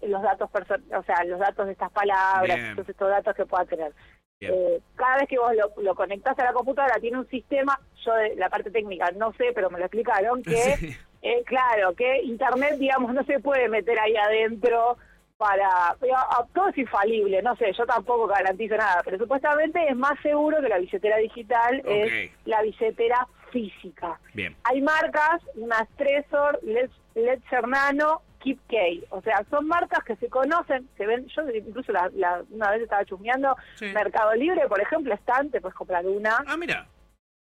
los 0.02 0.22
datos 0.22 0.50
o 0.52 1.02
sea, 1.04 1.24
los 1.24 1.38
datos 1.38 1.66
de 1.66 1.72
estas 1.72 1.90
palabras, 1.92 2.56
Bien. 2.56 2.74
todos 2.76 2.88
estos 2.88 3.08
datos 3.08 3.34
que 3.34 3.46
pueda 3.46 3.64
tener. 3.64 3.92
Eh, 4.40 4.80
cada 4.94 5.16
vez 5.18 5.28
que 5.28 5.38
vos 5.38 5.52
lo, 5.54 5.82
lo 5.82 5.94
conectás 5.96 6.38
a 6.38 6.44
la 6.44 6.52
computadora 6.52 7.00
tiene 7.00 7.18
un 7.18 7.28
sistema, 7.28 7.78
yo 8.04 8.14
de 8.14 8.36
la 8.36 8.48
parte 8.48 8.70
técnica 8.70 9.10
no 9.12 9.32
sé, 9.32 9.46
pero 9.54 9.68
me 9.70 9.78
lo 9.78 9.86
explicaron, 9.86 10.42
que 10.42 10.56
Sí. 10.76 10.96
eh, 11.22 11.42
claro, 11.44 11.94
que 11.94 12.22
Internet, 12.22 12.74
digamos, 12.78 13.12
no 13.14 13.24
se 13.24 13.40
puede 13.40 13.68
meter 13.68 13.98
ahí 13.98 14.16
adentro 14.16 14.96
para... 15.36 15.96
pero, 16.00 16.14
ah, 16.16 16.44
todo 16.54 16.68
es 16.68 16.78
infalible, 16.78 17.42
no 17.42 17.56
sé, 17.56 17.72
yo 17.72 17.84
tampoco 17.86 18.26
garantizo 18.28 18.76
nada, 18.76 19.02
pero 19.04 19.18
supuestamente 19.18 19.84
es 19.88 19.96
más 19.96 20.18
seguro 20.22 20.60
que 20.60 20.68
la 20.68 20.78
billetera 20.78 21.16
digital, 21.16 21.82
es 21.84 22.30
la 22.44 22.62
billetera 22.62 23.26
física. 23.50 24.20
Bien. 24.34 24.54
Hay 24.64 24.80
marcas, 24.82 25.40
unas 25.56 25.88
Trezor, 25.96 26.60
Led- 26.62 26.90
Ledger 27.14 27.66
Nano, 28.38 28.44
KeepKey, 28.44 29.04
o 29.10 29.20
sea, 29.22 29.44
son 29.50 29.66
marcas 29.66 30.04
que 30.04 30.16
se 30.16 30.28
conocen, 30.28 30.88
se 30.96 31.06
ven, 31.06 31.26
yo 31.28 31.42
incluso 31.50 31.92
la, 31.92 32.10
la- 32.14 32.42
una 32.50 32.70
vez 32.70 32.82
estaba 32.82 33.04
chusmeando, 33.04 33.56
Sí. 33.76 33.86
Mercado 33.92 34.34
Libre, 34.34 34.66
por 34.68 34.80
ejemplo, 34.80 35.14
están, 35.14 35.50
te 35.50 35.60
puedes 35.60 35.76
comprar 35.76 36.06
una, 36.06 36.36
Ah, 36.46 36.56
mira. 36.56 36.86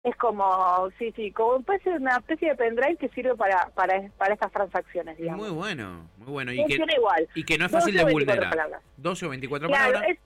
es 0.03 0.15
como, 0.17 0.89
sí, 0.99 1.11
sí, 1.15 1.31
como 1.31 1.61
puede 1.63 1.79
ser 1.79 1.93
una 1.99 2.17
especie 2.17 2.49
de 2.49 2.55
pendrive 2.55 2.97
que 2.97 3.09
sirve 3.09 3.35
para, 3.35 3.69
para, 3.75 4.09
para 4.17 4.33
estas 4.35 4.51
transacciones, 4.51 5.17
digamos. 5.17 5.47
Muy 5.47 5.55
bueno, 5.55 6.07
muy 6.17 6.27
bueno. 6.31 6.51
Y 6.51 6.63
que, 6.65 6.75
igual. 6.95 7.27
y 7.33 7.43
que 7.43 7.57
no 7.57 7.65
es 7.65 7.71
fácil 7.71 7.93
de 7.95 8.01
12 8.01 8.13
o 8.13 8.15
24 8.17 8.35
vulnerar. 8.35 8.49
palabras. 8.49 8.81
12 8.97 9.25
o 9.25 9.29
24 9.29 9.67
Claro, 9.67 9.93
palabras. 9.93 10.11
es, 10.11 10.19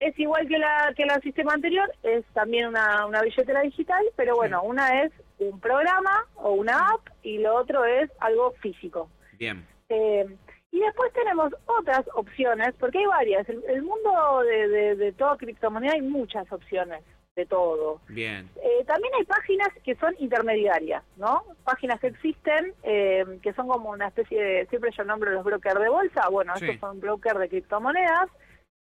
es 0.00 0.18
igual 0.18 0.48
que 0.48 0.58
la 0.58 0.92
que 0.96 1.04
el 1.04 1.22
sistema 1.22 1.52
anterior, 1.54 1.88
es 2.02 2.24
también 2.34 2.66
una, 2.66 3.06
una 3.06 3.22
billetera 3.22 3.60
digital, 3.60 4.04
pero 4.16 4.34
bueno, 4.34 4.62
una 4.64 5.02
es 5.04 5.12
un 5.38 5.60
programa 5.60 6.26
o 6.36 6.52
una 6.52 6.90
app 6.90 7.08
y 7.22 7.38
lo 7.38 7.54
otro 7.54 7.84
es 7.84 8.10
algo 8.18 8.52
físico. 8.60 9.08
Bien. 9.38 9.64
Eh, 9.92 10.26
y 10.70 10.80
después 10.80 11.12
tenemos 11.12 11.52
otras 11.66 12.02
opciones, 12.14 12.72
porque 12.80 12.98
hay 12.98 13.06
varias. 13.06 13.48
El, 13.48 13.62
el 13.68 13.82
mundo 13.82 14.40
de, 14.42 14.68
de, 14.68 14.96
de 14.96 15.12
toda 15.12 15.36
criptomoneda 15.36 15.92
hay 15.92 16.00
muchas 16.02 16.50
opciones 16.50 17.02
de 17.36 17.44
todo. 17.46 18.00
Bien. 18.08 18.48
Eh, 18.56 18.84
también 18.86 19.12
hay 19.18 19.24
páginas 19.24 19.68
que 19.84 19.94
son 19.96 20.14
intermediarias, 20.18 21.02
¿no? 21.16 21.44
Páginas 21.64 22.00
que 22.00 22.08
existen, 22.08 22.72
eh, 22.82 23.24
que 23.42 23.52
son 23.54 23.68
como 23.68 23.90
una 23.90 24.08
especie 24.08 24.42
de, 24.42 24.66
siempre 24.66 24.90
yo 24.96 25.04
nombro 25.04 25.30
los 25.30 25.44
brokers 25.44 25.80
de 25.80 25.88
bolsa, 25.88 26.28
bueno, 26.30 26.54
Sí. 26.56 26.64
estos 26.66 26.80
son 26.80 27.00
brokers 27.00 27.38
de 27.40 27.48
criptomonedas, 27.48 28.28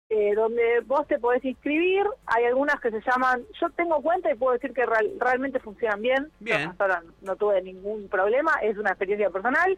eh, 0.09 0.33
donde 0.35 0.81
vos 0.81 1.07
te 1.07 1.19
podés 1.19 1.43
inscribir, 1.43 2.05
hay 2.25 2.45
algunas 2.45 2.79
que 2.81 2.91
se 2.91 3.01
llaman, 3.01 3.43
yo 3.61 3.69
tengo 3.71 4.01
cuenta 4.01 4.29
y 4.31 4.35
puedo 4.35 4.53
decir 4.53 4.73
que 4.73 4.85
real- 4.85 5.13
realmente 5.19 5.59
funcionan 5.59 6.01
bien, 6.01 6.31
Bien. 6.39 6.67
Hasta 6.69 6.83
ahora 6.83 7.03
no 7.21 7.35
tuve 7.37 7.61
ningún 7.61 8.07
problema, 8.09 8.51
es 8.61 8.77
una 8.77 8.89
experiencia 8.91 9.29
personal. 9.29 9.77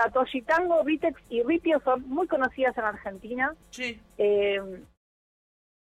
Satoshi 0.00 0.42
Tango, 0.42 0.82
Vitex 0.82 1.20
y 1.28 1.42
Ripio 1.42 1.80
son 1.84 2.08
muy 2.08 2.26
conocidas 2.26 2.76
en 2.78 2.84
Argentina. 2.84 3.54
Sí. 3.70 4.00
Eh, 4.16 4.82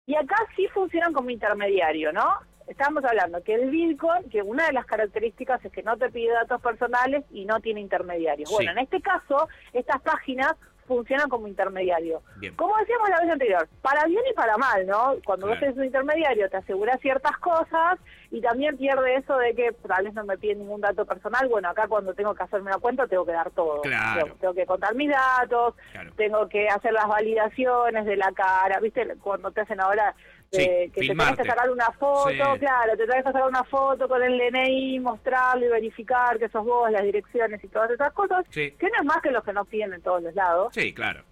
y 0.06 0.14
acá 0.14 0.37
sí 0.54 0.68
funcionan 0.68 1.12
como 1.12 1.30
intermediario, 1.30 2.12
¿no? 2.12 2.25
Estábamos 2.66 3.04
hablando 3.04 3.42
que 3.42 3.54
el 3.54 3.71
Bitcoin, 3.71 4.30
que 4.30 4.40
una 4.40 4.66
de 4.66 4.73
las 4.73 4.87
características 4.87 5.64
es 5.64 5.73
que 5.73 5.83
no 5.83 5.97
te 5.97 6.11
pide 6.11 6.33
datos 6.33 6.61
personales 6.62 7.25
y 7.30 7.44
no 7.44 7.61
tiene 7.61 7.80
intermediarios. 7.80 8.49
Sí. 8.49 8.54
Bueno, 8.54 8.73
en 8.73 8.78
este 8.78 9.00
caso, 9.02 9.49
estas 9.73 10.00
páginas 10.02 10.54
funcionan 10.86 11.28
como 11.28 11.46
intermediario. 11.48 12.22
Bien. 12.36 12.54
Como 12.56 12.76
decíamos 12.78 13.08
la 13.08 13.20
vez 13.20 13.30
anterior, 13.30 13.68
para 13.82 14.04
bien 14.06 14.22
y 14.30 14.34
para 14.34 14.56
mal, 14.56 14.86
¿no? 14.86 15.14
Cuando 15.24 15.46
vos 15.48 15.56
eres 15.60 15.76
un 15.76 15.84
intermediario 15.84 16.48
te 16.50 16.56
asegura 16.58 16.96
ciertas 16.98 17.36
cosas 17.38 17.98
y 18.30 18.40
también 18.40 18.76
pierde 18.76 19.16
eso 19.16 19.36
de 19.38 19.54
que 19.54 19.72
tal 19.86 20.04
vez 20.04 20.14
no 20.14 20.24
me 20.24 20.36
piden 20.38 20.58
ningún 20.60 20.80
dato 20.80 21.04
personal. 21.06 21.48
Bueno, 21.48 21.68
acá 21.68 21.86
cuando 21.88 22.14
tengo 22.14 22.34
que 22.34 22.42
hacerme 22.42 22.70
una 22.70 22.78
cuenta 22.80 23.06
tengo 23.06 23.24
que 23.24 23.32
dar 23.32 23.50
todo. 23.50 23.80
Claro. 23.82 24.34
Tengo 24.40 24.54
que 24.54 24.66
contar 24.66 24.94
mis 24.94 25.10
datos, 25.10 25.74
Claro. 25.92 26.12
tengo 26.16 26.48
que 26.48 26.68
hacer 26.68 26.92
las 26.92 27.06
validaciones 27.06 28.04
de 28.04 28.16
la 28.16 28.32
cara, 28.32 28.80
¿viste? 28.80 29.14
Cuando 29.22 29.50
te 29.50 29.60
hacen 29.62 29.80
ahora 29.80 30.14
Sí, 30.56 30.68
de 30.68 30.90
que 30.94 31.00
te 31.00 31.06
tenés 31.08 31.37
que 31.37 31.44
sacar 31.44 31.70
una 31.70 31.87
foto, 31.92 32.28
Sí. 32.30 32.37
claro, 32.58 32.92
te 32.96 33.06
tenés 33.06 33.16
que 33.16 33.23
sacar 33.32 33.49
una 33.49 33.64
foto 33.64 34.08
con 34.08 34.23
el 34.23 34.38
DNI, 34.38 35.00
mostrarlo 35.00 35.66
y 35.66 35.68
verificar 35.68 36.38
que 36.38 36.49
sos 36.49 36.64
vos, 36.64 36.90
las 36.90 37.02
direcciones 37.02 37.62
y 37.62 37.68
todas 37.68 37.90
esas 37.90 38.12
cosas, 38.12 38.44
Sí. 38.50 38.70
que 38.73 38.87
no 38.88 38.94
es 39.00 39.04
más 39.04 39.20
que 39.23 39.30
los 39.30 39.44
que 39.44 39.52
nos 39.52 39.66
piden 39.68 39.92
en 39.94 40.02
todos 40.02 40.23
los 40.23 40.34
lados. 40.34 40.73
Sí, 40.75 40.92
claro. 40.94 41.23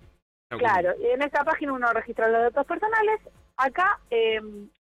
Claro, 0.49 0.93
y 1.01 1.07
en 1.07 1.23
esta 1.23 1.45
página 1.45 1.73
uno 1.73 1.91
registra 1.93 2.29
los 2.29 2.43
datos 2.43 2.67
personales. 2.67 3.21
Acá 3.57 3.99
eh, 4.11 4.39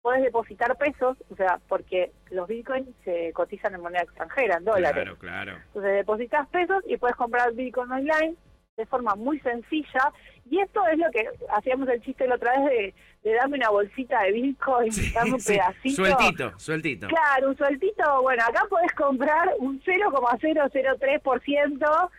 podés 0.02 0.22
depositar 0.24 0.76
pesos, 0.78 1.18
o 1.30 1.36
sea, 1.38 1.60
porque 1.70 2.12
los 2.32 2.48
bitcoins 2.50 2.90
se 3.06 3.32
cotizan 3.32 3.74
en 3.76 3.82
moneda 3.82 4.04
extranjera, 4.04 4.58
en 4.58 4.66
dólares. 4.66 4.92
Claro, 4.92 5.18
claro. 5.18 5.54
Entonces 5.68 5.94
depositas 5.94 6.48
pesos 6.50 6.84
y 6.86 6.98
puedes 6.98 7.16
comprar 7.16 7.54
bitcoin 7.54 7.90
online 7.92 8.36
de 8.78 8.86
forma 8.86 9.16
muy 9.16 9.40
sencilla. 9.40 10.12
Y 10.50 10.60
esto 10.60 10.86
es 10.88 10.98
lo 10.98 11.10
que 11.12 11.26
hacíamos 11.50 11.88
el 11.90 12.02
chiste 12.02 12.28
la 12.28 12.36
otra 12.36 12.60
vez 12.60 12.70
de, 12.70 12.94
de 13.30 13.36
darme 13.36 13.58
una 13.58 13.70
bolsita 13.70 14.22
de 14.24 14.32
Bitcoin, 14.32 14.92
darme 15.14 15.34
un 15.34 15.40
Sí, 15.40 15.54
pedacito. 15.54 15.96
Sueltito, 15.96 16.60
sueltito. 16.60 17.08
Claro, 17.08 17.50
un 17.50 17.58
sueltito, 17.58 18.22
bueno, 18.22 18.44
acá 18.44 18.66
podés 18.70 18.92
comprar 18.94 19.52
un 19.60 19.82
0,003%. 19.82 22.10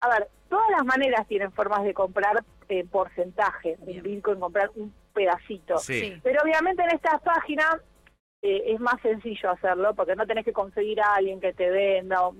A 0.00 0.08
ver, 0.08 0.28
todas 0.48 0.70
las 0.70 0.84
maneras 0.84 1.26
tienen 1.26 1.50
formas 1.52 1.82
de 1.84 1.92
comprar 1.92 2.42
eh, 2.68 2.84
porcentaje, 2.84 3.76
Bien. 3.82 3.98
un 3.98 4.02
Bitcoin, 4.04 4.40
comprar 4.40 4.70
un 4.76 4.94
pedacito. 5.12 5.78
Sí. 5.78 6.00
Sí. 6.00 6.20
Pero 6.22 6.40
obviamente 6.42 6.82
en 6.82 6.90
estas 6.94 7.20
páginas 7.22 7.76
eh, 8.42 8.62
es 8.66 8.78
más 8.80 9.00
sencillo 9.02 9.50
hacerlo 9.50 9.94
porque 9.94 10.14
no 10.16 10.26
tenés 10.26 10.44
que 10.44 10.52
conseguir 10.52 11.00
a 11.00 11.16
alguien 11.16 11.40
que 11.40 11.52
te 11.52 11.68
venda. 11.70 12.26
o- 12.28 12.34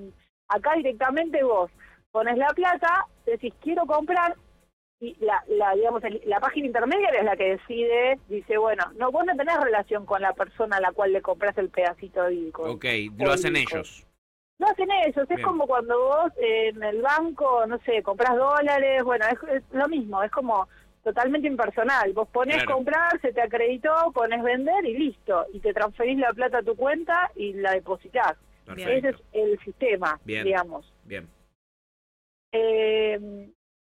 Acá 0.50 0.72
directamente 0.76 1.42
vos 1.44 1.70
pones 2.10 2.36
la 2.38 2.48
plata, 2.48 3.06
decís 3.26 3.52
quiero 3.60 3.86
comprar 3.86 4.34
y 5.00 5.16
la, 5.24 5.42
la 5.48 5.74
digamos 5.74 6.02
el- 6.04 6.20
la 6.26 6.40
página 6.40 6.66
intermediaria 6.66 7.20
es 7.20 7.24
la 7.24 7.36
que 7.36 7.50
decide, 7.56 8.18
dice 8.28 8.58
bueno, 8.58 8.84
no 8.96 9.12
vos 9.12 9.24
no 9.24 9.36
tenés 9.36 9.60
relación 9.60 10.04
con 10.06 10.20
la 10.22 10.32
persona 10.32 10.78
a 10.78 10.80
la 10.80 10.92
cual 10.92 11.12
le 11.12 11.22
compras 11.22 11.56
el 11.58 11.68
pedacito 11.68 12.22
de 12.24 12.30
Bitcoin. 12.30 12.74
Ok, 12.74 12.84
lo 13.18 13.30
hacen 13.32 13.56
ellos. 13.56 14.04
No 14.58 14.66
hacen 14.66 14.88
eso, 15.06 15.22
es 15.22 15.44
como 15.44 15.68
cuando 15.68 15.96
vos 15.96 16.32
en 16.36 16.82
el 16.82 17.00
banco, 17.00 17.64
no 17.68 17.78
sé, 17.84 18.02
compras 18.02 18.36
dólares, 18.36 19.04
bueno, 19.04 19.24
es, 19.30 19.38
es 19.54 19.62
lo 19.70 19.86
mismo, 19.88 20.20
es 20.24 20.32
como 20.32 20.68
totalmente 21.04 21.46
impersonal. 21.46 22.12
Vos 22.12 22.28
pones 22.30 22.56
Claro. 22.56 22.74
comprar, 22.74 23.20
se 23.20 23.32
te 23.32 23.40
acreditó, 23.40 23.94
pones 24.12 24.42
vender 24.42 24.84
y 24.84 24.98
listo. 24.98 25.46
Y 25.52 25.60
te 25.60 25.72
transferís 25.72 26.18
la 26.18 26.32
plata 26.32 26.58
a 26.58 26.62
tu 26.64 26.74
cuenta 26.74 27.30
y 27.36 27.52
la 27.52 27.70
depositas. 27.70 28.36
Ese 28.76 28.98
es 28.98 29.16
el 29.32 29.58
sistema, 29.60 30.18
Bien. 30.24 30.44
digamos. 30.44 30.92
Bien. 31.04 31.28
Eh, 32.52 33.18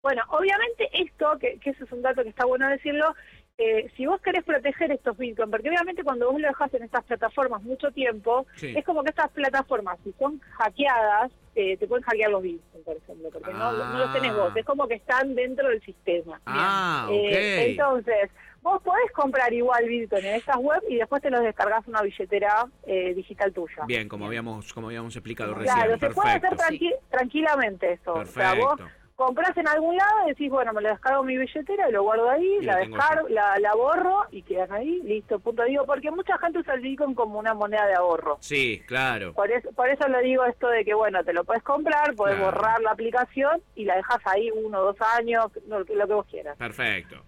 bueno, 0.02 0.22
obviamente 0.28 0.88
esto, 0.92 1.38
que, 1.38 1.58
que 1.58 1.70
eso 1.70 1.84
es 1.84 1.92
un 1.92 2.02
dato 2.02 2.22
que 2.22 2.30
está 2.30 2.44
bueno 2.46 2.68
decirlo, 2.68 3.14
eh, 3.60 3.90
si 3.96 4.06
vos 4.06 4.20
querés 4.20 4.44
proteger 4.44 4.92
estos 4.92 5.18
bitcoins, 5.18 5.50
porque 5.50 5.68
obviamente 5.68 6.04
cuando 6.04 6.30
vos 6.30 6.40
lo 6.40 6.46
dejas 6.46 6.72
en 6.74 6.84
estas 6.84 7.04
plataformas 7.04 7.60
mucho 7.64 7.90
tiempo, 7.90 8.46
Sí. 8.54 8.72
es 8.76 8.84
como 8.84 9.02
que 9.02 9.10
estas 9.10 9.30
plataformas, 9.32 9.98
si 10.04 10.12
son 10.12 10.40
hackeadas, 10.58 11.32
eh, 11.56 11.76
te 11.76 11.88
pueden 11.88 12.04
hackear 12.04 12.30
los 12.30 12.40
bitcoins, 12.42 12.84
por 12.84 12.96
ejemplo, 12.96 13.30
porque 13.32 13.52
no, 13.52 13.72
no 13.72 13.98
los 13.98 14.12
tenés 14.12 14.32
vos, 14.32 14.52
Ah. 14.54 14.58
es 14.60 14.64
como 14.64 14.86
que 14.86 14.94
están 14.94 15.34
dentro 15.34 15.68
del 15.68 15.82
sistema. 15.82 16.40
Ah, 16.46 17.08
Eh, 17.10 17.26
ok. 17.26 17.68
entonces, 17.70 18.30
vos 18.62 18.80
podés 18.80 19.10
comprar 19.10 19.52
igual 19.52 19.84
bitcoin 19.88 20.24
en 20.24 20.34
estas 20.36 20.56
web 20.58 20.80
y 20.88 20.94
después 20.96 21.20
te 21.20 21.30
los 21.30 21.42
descargas 21.42 21.84
una 21.88 22.00
billetera 22.02 22.64
eh, 22.86 23.12
digital 23.12 23.52
tuya. 23.52 23.84
Bien, 23.88 24.08
como 24.08 24.26
habíamos, 24.26 24.72
como 24.72 24.86
habíamos 24.86 25.16
explicado 25.16 25.52
Claro, 25.56 25.90
recién. 25.94 25.98
se 26.10 26.14
puede 26.14 26.30
hacer 26.30 26.50
tranqui- 26.52 26.96
tranquilamente 27.10 27.92
eso. 27.94 28.14
O 28.14 28.24
sea, 28.24 28.54
vos 28.54 28.76
Perfecto. 28.76 28.97
Compras 29.18 29.56
en 29.56 29.66
algún 29.66 29.96
lado 29.96 30.26
y 30.26 30.28
decís, 30.28 30.48
bueno, 30.48 30.72
me 30.72 30.80
lo 30.80 30.90
descargo 30.90 31.22
en 31.22 31.26
mi 31.26 31.36
billetera 31.36 31.88
y 31.88 31.92
lo 31.92 32.04
guardo 32.04 32.30
ahí, 32.30 32.58
Y 32.60 32.64
la 32.64 32.76
descargo, 32.76 33.28
la, 33.28 33.58
la 33.58 33.74
borro 33.74 34.26
y 34.30 34.42
quedan 34.42 34.70
ahí, 34.72 35.00
listo, 35.02 35.40
punto. 35.40 35.64
Digo, 35.64 35.84
porque 35.86 36.12
mucha 36.12 36.38
gente 36.38 36.60
usa 36.60 36.74
el 36.74 36.82
Bitcoin 36.82 37.16
como 37.16 37.36
una 37.40 37.52
moneda 37.52 37.84
de 37.88 37.94
ahorro. 37.94 38.38
Sí, 38.40 38.80
claro. 38.86 39.32
Por 39.34 39.50
eso, 39.50 39.72
por 39.72 39.88
eso 39.88 40.06
lo 40.06 40.20
digo 40.20 40.44
esto 40.44 40.68
de 40.68 40.84
que, 40.84 40.94
bueno, 40.94 41.24
te 41.24 41.32
lo 41.32 41.42
puedes 41.42 41.64
comprar, 41.64 42.14
puedes 42.14 42.36
Claro. 42.36 42.52
borrar 42.56 42.80
la 42.80 42.92
aplicación 42.92 43.60
y 43.74 43.84
la 43.86 43.96
dejas 43.96 44.20
ahí 44.24 44.52
uno 44.52 44.78
o 44.78 44.84
dos 44.92 44.96
años, 45.16 45.46
lo, 45.66 45.84
que- 45.84 45.96
lo 45.96 46.06
que 46.06 46.14
vos 46.14 46.26
quieras. 46.30 46.56
Perfecto. 46.56 47.16
Eh, 47.16 47.22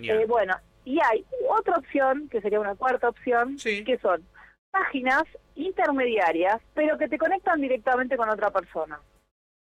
Genial. 0.00 0.24
bueno, 0.26 0.54
y 0.86 0.98
hay 1.04 1.26
otra 1.50 1.76
opción, 1.76 2.26
que 2.30 2.40
sería 2.40 2.58
una 2.58 2.74
cuarta 2.74 3.10
opción, 3.10 3.58
Sí. 3.58 3.84
que 3.84 3.98
son 3.98 4.26
páginas 4.70 5.24
intermediarias, 5.56 6.58
pero 6.72 6.96
que 6.96 7.06
te 7.06 7.18
conectan 7.18 7.60
directamente 7.60 8.16
con 8.16 8.30
otra 8.30 8.50
persona. 8.50 8.98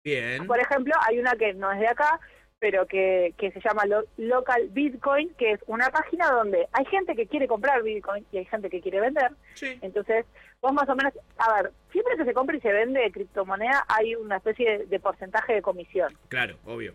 Bien. 0.05 0.47
Por 0.47 0.59
ejemplo, 0.61 0.95
hay 1.07 1.19
una 1.19 1.33
que 1.33 1.55
no 1.55 1.71
es 1.73 1.81
de 1.81 1.89
acá, 1.89 2.21
pero 2.61 2.87
que, 2.87 3.35
que 3.39 3.53
se 3.53 3.61
llama 3.61 3.85
Lo- 3.87 4.05
Local 4.17 4.69
Bitcoin, 4.71 5.33
que 5.35 5.53
es 5.53 5.61
una 5.67 5.91
página 5.91 6.31
donde 6.31 6.67
hay 6.73 6.85
gente 6.87 7.15
que 7.15 7.27
quiere 7.27 7.47
comprar 7.47 7.83
Bitcoin 7.83 8.27
y 8.33 8.39
hay 8.39 8.45
gente 8.47 8.69
que 8.71 8.81
quiere 8.81 9.01
vender. 9.01 9.31
Sí. 9.55 9.79
Entonces, 9.81 10.27
vos 10.61 10.73
más 10.73 10.89
o 10.89 10.97
menos, 10.97 11.13
a 11.39 11.63
ver, 11.63 11.73
siempre 11.93 12.17
que 12.17 12.25
se 12.25 12.35
compra 12.35 12.57
y 12.57 12.61
se 12.61 12.73
vende 12.73 13.11
criptomoneda 13.13 13.85
hay 13.89 14.15
una 14.17 14.39
especie 14.39 14.79
de, 14.79 14.87
de 14.87 14.99
porcentaje 15.01 15.55
de 15.55 15.63
comisión. 15.63 16.17
Claro, 16.29 16.57
obvio. 16.65 16.95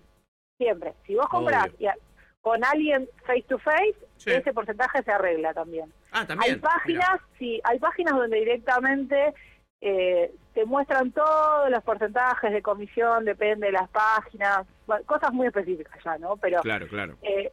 Siempre. 0.58 0.94
Si 1.08 1.16
vos 1.16 1.28
compras 1.30 1.70
y 1.80 1.86
a- 1.88 1.96
con 2.42 2.62
alguien 2.66 3.08
face 3.26 3.46
to 3.48 3.58
face, 3.60 3.96
Sí. 4.18 4.32
ese 4.32 4.54
porcentaje 4.54 5.02
se 5.04 5.12
arregla 5.12 5.54
también. 5.54 5.92
Ah, 6.12 6.26
también. 6.28 6.56
Hay 6.56 6.60
páginas, 6.60 7.20
sí, 7.40 7.62
hay 7.64 7.80
páginas 7.80 8.16
donde 8.16 8.38
directamente 8.38 9.34
eh, 9.86 10.32
te 10.54 10.64
muestran 10.66 11.12
todos 11.12 11.70
los 11.70 11.84
porcentajes 11.84 12.54
de 12.54 12.62
comisión, 12.62 13.26
depende 13.26 13.66
de 13.68 13.74
las 13.74 13.90
páginas, 13.90 14.66
bueno, 14.88 15.04
cosas 15.06 15.34
muy 15.34 15.48
específicas 15.48 15.98
ya, 16.06 16.18
¿no? 16.18 16.38
Pero. 16.38 16.62
Claro, 16.62 16.88
claro. 16.88 17.18
eh, 17.22 17.52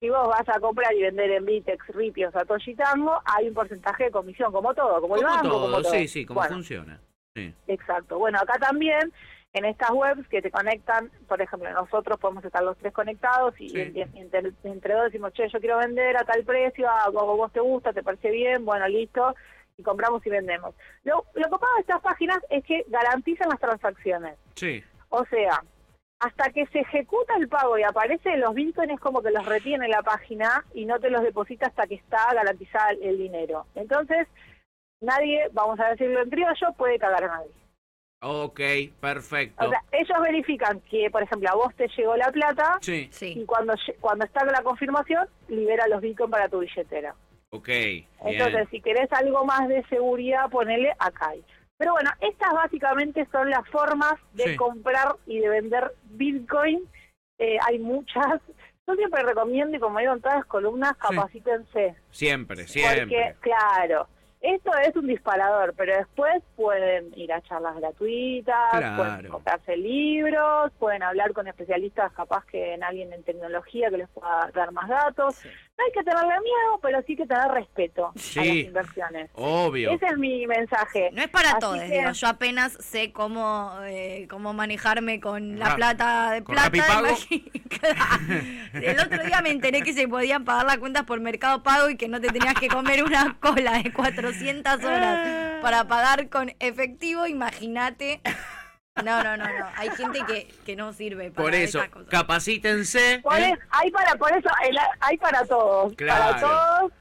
si 0.00 0.10
vos 0.10 0.26
vas 0.26 0.48
a 0.48 0.58
comprar 0.58 0.92
y 0.94 1.02
vender 1.02 1.30
en 1.30 1.44
Bitex, 1.44 1.86
Ripio, 1.94 2.32
Satoshi 2.32 2.74
Tango, 2.74 3.20
hay 3.24 3.46
un 3.46 3.54
porcentaje 3.54 4.04
de 4.04 4.10
comisión, 4.10 4.50
como 4.50 4.74
todo, 4.74 5.00
como, 5.00 5.14
el 5.16 5.22
banco, 5.22 5.48
todo, 5.48 5.60
como 5.62 5.82
todo. 5.82 5.92
sí, 5.92 6.08
sí, 6.08 6.26
como 6.26 6.40
Bueno, 6.40 6.56
funciona. 6.56 7.00
Sí. 7.36 7.54
Exacto. 7.68 8.18
Bueno, 8.18 8.38
acá 8.40 8.58
también, 8.58 9.12
en 9.52 9.64
estas 9.64 9.90
webs 9.92 10.26
que 10.28 10.42
te 10.42 10.50
conectan, 10.50 11.10
por 11.28 11.40
ejemplo, 11.40 11.70
nosotros 11.72 12.18
podemos 12.18 12.44
estar 12.44 12.64
los 12.64 12.76
tres 12.78 12.92
conectados 12.92 13.54
y 13.60 13.68
Sí. 13.68 13.80
en- 13.80 14.16
entre, 14.16 14.50
entre 14.64 14.94
dos 14.94 15.04
decimos, 15.04 15.32
che, 15.34 15.48
yo 15.48 15.60
quiero 15.60 15.78
vender 15.78 16.16
a 16.16 16.24
tal 16.24 16.42
precio, 16.42 16.90
a 16.90 17.08
vos, 17.10 17.24
vos 17.36 17.52
te 17.52 17.60
gusta, 17.60 17.92
te 17.92 18.02
parece 18.02 18.30
bien, 18.32 18.64
bueno, 18.64 18.88
listo, 18.88 19.36
y 19.76 19.82
compramos 19.82 20.24
y 20.26 20.30
vendemos. 20.30 20.74
Lo, 21.04 21.24
lo 21.34 21.48
copado 21.48 21.74
de 21.76 21.80
estas 21.82 22.00
páginas 22.00 22.38
es 22.50 22.64
que 22.64 22.84
garantizan 22.88 23.48
las 23.48 23.60
transacciones. 23.60 24.38
Sí. 24.54 24.82
O 25.08 25.24
sea, 25.26 25.62
hasta 26.20 26.50
que 26.50 26.66
se 26.66 26.80
ejecuta 26.80 27.34
el 27.36 27.48
pago 27.48 27.78
y 27.78 27.82
aparece 27.82 28.36
los 28.36 28.54
bitcoins 28.54 28.92
es 28.92 29.00
como 29.00 29.22
que 29.22 29.30
los 29.30 29.44
retiene 29.44 29.88
la 29.88 30.02
página 30.02 30.64
y 30.72 30.84
no 30.84 31.00
te 31.00 31.10
los 31.10 31.22
deposita 31.22 31.66
hasta 31.66 31.86
que 31.86 31.96
está 31.96 32.32
garantizada 32.32 32.90
el, 32.90 33.02
el 33.02 33.18
dinero. 33.18 33.66
Entonces, 33.74 34.28
nadie, 35.00 35.48
vamos 35.52 35.80
a 35.80 35.88
decirlo 35.88 36.22
en 36.22 36.30
criollo, 36.30 36.72
puede 36.76 36.98
cagar 36.98 37.24
a 37.24 37.28
nadie. 37.28 37.50
Ok, 38.24 38.60
perfecto. 39.00 39.66
O 39.66 39.68
sea, 39.68 39.82
ellos 39.90 40.16
verifican 40.22 40.80
que, 40.82 41.10
por 41.10 41.24
ejemplo, 41.24 41.48
a 41.50 41.56
vos 41.56 41.74
te 41.74 41.88
llegó 41.88 42.16
la 42.16 42.30
plata 42.30 42.78
sí. 42.80 43.10
y 43.20 43.44
cuando 43.44 43.74
cuando 44.00 44.24
está 44.24 44.44
la 44.44 44.62
confirmación, 44.62 45.26
libera 45.48 45.88
los 45.88 46.00
bitcoins 46.00 46.30
para 46.30 46.48
tu 46.48 46.60
billetera. 46.60 47.16
Ok. 47.54 47.66
Bien. 47.68 48.06
Entonces, 48.24 48.66
si 48.70 48.80
querés 48.80 49.12
algo 49.12 49.44
más 49.44 49.68
de 49.68 49.84
seguridad, 49.88 50.48
ponele 50.50 50.92
acá. 50.98 51.32
Pero 51.76 51.92
bueno, 51.92 52.10
estas 52.20 52.52
básicamente 52.54 53.26
son 53.30 53.50
las 53.50 53.68
formas 53.68 54.14
de 54.32 54.44
Sí. 54.44 54.56
comprar 54.56 55.16
y 55.26 55.38
de 55.40 55.48
vender 55.48 55.92
Bitcoin. 56.04 56.88
Eh, 57.38 57.58
hay 57.66 57.78
muchas. 57.78 58.40
Yo 58.86 58.94
siempre 58.94 59.22
recomiendo, 59.22 59.76
y 59.76 59.80
como 59.80 59.98
digo 59.98 60.14
en 60.14 60.20
todas 60.20 60.38
las 60.38 60.46
columnas, 60.46 60.92
Sí. 60.92 61.14
capacítense. 61.14 61.94
Siempre, 62.10 62.66
siempre. 62.66 63.00
Porque, 63.02 63.34
claro, 63.40 64.08
esto 64.42 64.70
es 64.86 64.94
un 64.96 65.06
disparador, 65.06 65.74
pero 65.76 65.96
después 65.96 66.42
pueden 66.56 67.12
ir 67.16 67.32
a 67.32 67.40
charlas 67.42 67.76
gratuitas, 67.76 68.56
Claro. 68.72 68.96
pueden 68.96 69.28
comprarse 69.28 69.76
libros, 69.76 70.72
pueden 70.78 71.02
hablar 71.02 71.32
con 71.32 71.46
especialistas, 71.48 72.12
capaz 72.12 72.44
que 72.46 72.74
en 72.74 72.82
alguien 72.82 73.12
en 73.12 73.22
tecnología 73.22 73.90
que 73.90 73.98
les 73.98 74.08
pueda 74.10 74.50
dar 74.54 74.72
más 74.72 74.88
datos. 74.88 75.36
No 75.78 75.84
hay 75.86 75.92
que 75.92 76.02
tenerle 76.04 76.34
miedo, 76.40 76.78
pero 76.82 77.02
sí 77.06 77.16
que 77.16 77.26
tener 77.26 77.48
respeto 77.48 78.06
a 78.08 78.12
las 78.36 78.46
inversiones. 78.46 79.30
Obvio. 79.34 79.90
Ese 79.92 80.06
es 80.06 80.18
mi 80.18 80.46
mensaje. 80.46 81.10
No 81.12 81.22
es 81.22 81.28
para 81.28 81.50
Así 81.50 81.58
todos, 81.60 81.80
que- 81.80 81.98
digo, 81.98 82.10
yo 82.12 82.26
apenas 82.28 82.72
sé 82.74 83.12
cómo 83.12 83.72
eh, 83.84 84.26
cómo 84.28 84.52
manejarme 84.52 85.20
con 85.20 85.58
la 85.58 85.70
Ra- 85.70 85.76
plata 85.76 86.30
de 86.32 86.44
con 86.44 86.54
plata. 86.54 86.72
El 88.74 88.98
otro 89.00 89.22
día 89.24 89.40
me 89.42 89.50
enteré 89.50 89.82
que 89.82 89.92
se 89.92 90.08
podían 90.08 90.44
pagar 90.44 90.66
las 90.66 90.78
cuentas 90.78 91.04
por 91.04 91.20
Mercado 91.20 91.62
Pago 91.62 91.90
y 91.90 91.96
que 91.96 92.08
no 92.08 92.20
te 92.20 92.28
tenías 92.28 92.54
que 92.54 92.68
comer 92.68 93.02
una 93.02 93.36
cola 93.40 93.82
de 93.82 93.92
400 94.42 94.84
horas 94.84 95.60
para 95.62 95.84
pagar 95.84 96.28
con 96.28 96.52
efectivo, 96.60 97.26
imagínate. 97.26 98.20
No, 99.02 99.22
no, 99.22 99.36
no, 99.36 99.44
no. 99.44 99.66
Hay 99.76 99.88
gente 99.90 100.20
que, 100.26 100.48
que 100.66 100.76
no 100.76 100.92
sirve 100.92 101.30
para 101.30 101.42
Por 101.44 101.54
eso, 101.54 101.78
esas 101.78 101.90
cosas. 101.90 102.08
capacítense. 102.10 103.20
Por 103.22 103.38
¿eh? 103.38 103.50
es- 103.52 103.58
hay 103.70 103.90
para 103.90 104.14
por 104.16 104.30
eso 104.36 104.48
el- 104.68 104.76
hay 105.00 105.16
para 105.16 105.44
todos, 105.46 105.94
Claro. 105.94 106.36
para 106.36 106.40
todos. 106.40 106.92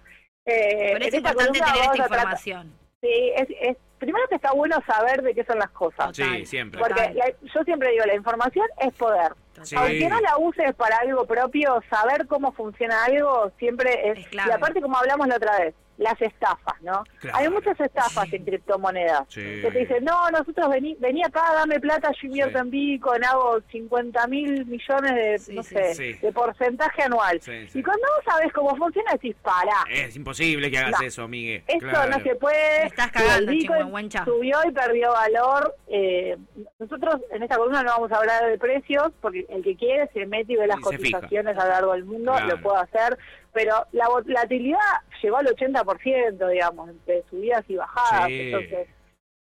Eh, 0.46 0.94
eso 0.98 1.08
es 1.08 1.14
importante 1.16 1.60
tener 1.60 1.82
esta 1.84 1.98
información. 1.98 2.74
Sí, 3.02 3.32
es, 3.36 3.48
es- 3.62 3.78
primero 3.98 4.26
que 4.30 4.36
está 4.36 4.52
bueno 4.54 4.78
saber 4.88 5.22
de 5.22 5.34
qué 5.36 5.44
son 5.44 5.60
las 5.60 5.70
cosas. 5.72 6.16
Sí, 6.16 6.46
siempre. 6.46 6.80
Porque 6.80 7.14
la- 7.14 7.32
yo 7.54 7.64
siempre 7.66 7.92
digo, 7.92 8.06
la 8.06 8.16
información 8.16 8.66
es 8.80 8.94
poder. 8.94 9.34
Sí. 9.64 9.76
Aunque 9.76 10.08
no 10.10 10.20
la 10.22 10.38
uses 10.38 10.74
para 10.76 10.96
algo 10.98 11.26
propio, 11.26 11.84
saber 11.90 12.26
cómo 12.28 12.52
funciona 12.54 13.04
algo 13.04 13.52
siempre 13.60 14.12
es... 14.12 14.20
Es 14.20 14.28
clave. 14.30 14.50
y 14.50 14.54
aparte, 14.54 14.82
como 14.82 14.98
hablamos 14.98 15.28
la 15.28 15.36
otra 15.36 15.60
vez, 15.60 15.76
las 16.02 16.20
estafas, 16.22 16.82
¿no? 16.82 17.04
Claro. 17.20 17.38
Hay 17.38 17.50
muchas 17.50 17.80
estafas 17.80 18.34
en 18.34 18.44
criptomonedas. 18.44 19.24
Sí. 19.30 19.42
Que 19.62 19.70
te 19.72 19.80
dicen, 19.80 20.04
no, 20.04 20.30
nosotros 20.32 20.68
vení, 20.70 20.96
vení 21.00 21.24
acá, 21.24 21.44
dame 21.54 21.80
plata, 21.80 22.12
yo 22.20 22.28
invierto 22.28 22.58
Sí. 22.58 22.62
en 22.66 22.72
Bitcoin, 22.72 23.24
hago 23.24 23.60
50 23.72 24.26
mil 24.28 24.66
millones 24.66 25.14
de, 25.16 25.38
Sí, 25.40 25.54
no 25.54 25.62
sí, 25.64 25.76
sé, 25.76 25.94
sí. 25.96 26.14
de 26.14 26.32
porcentaje 26.32 27.04
anual. 27.04 27.40
Sí, 27.40 27.68
sí. 27.68 27.80
Y 27.80 27.84
cuando 27.84 28.02
vos 28.16 28.26
sabes 28.34 28.52
cómo 28.52 28.76
funciona, 28.76 29.12
decís, 29.14 29.36
pará. 29.44 29.86
Es 29.92 30.16
imposible 30.16 30.72
que 30.72 30.78
hagas 30.80 31.00
No. 31.00 31.06
eso, 31.08 31.28
Migue. 31.28 31.64
Esto 31.68 31.88
Claro. 31.88 32.10
no 32.18 32.20
se 32.24 32.36
puede. 32.36 32.80
Me 32.82 32.88
estás 32.88 33.12
cagando, 33.12 33.52
Bitcoin. 33.52 34.12
Subió 34.26 34.58
y 34.68 34.72
perdió 34.72 35.12
valor. 35.12 35.76
Eh, 35.88 36.36
nosotros 36.80 37.22
en 37.32 37.44
esta 37.44 37.58
columna 37.58 37.84
no 37.84 37.92
vamos 37.92 38.12
a 38.12 38.18
hablar 38.18 38.46
de 38.50 38.58
precios, 38.58 39.12
porque 39.22 39.46
el 39.50 39.62
que 39.64 39.76
quiere 39.76 40.10
se 40.14 40.26
mete 40.26 40.54
y 40.54 40.56
ve 40.56 40.66
las 40.68 40.80
Y 40.80 40.82
cotizaciones 40.82 41.58
a 41.58 41.64
lo 41.66 41.70
largo 41.70 41.94
del 41.94 42.06
mundo, 42.06 42.32
Claro. 42.32 42.48
lo 42.48 42.62
puede 42.62 42.80
hacer. 42.82 43.18
Pero 43.54 43.86
la 43.92 44.08
volatilidad 44.08 44.80
llegó 45.22 45.38
al 45.38 45.48
80%, 45.48 46.50
digamos, 46.50 46.90
entre 46.90 47.24
subidas 47.30 47.64
y 47.68 47.76
bajadas. 47.76 48.28
Sí. 48.28 48.40
Entonces, 48.42 48.88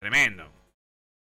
Tremendo. 0.01 0.45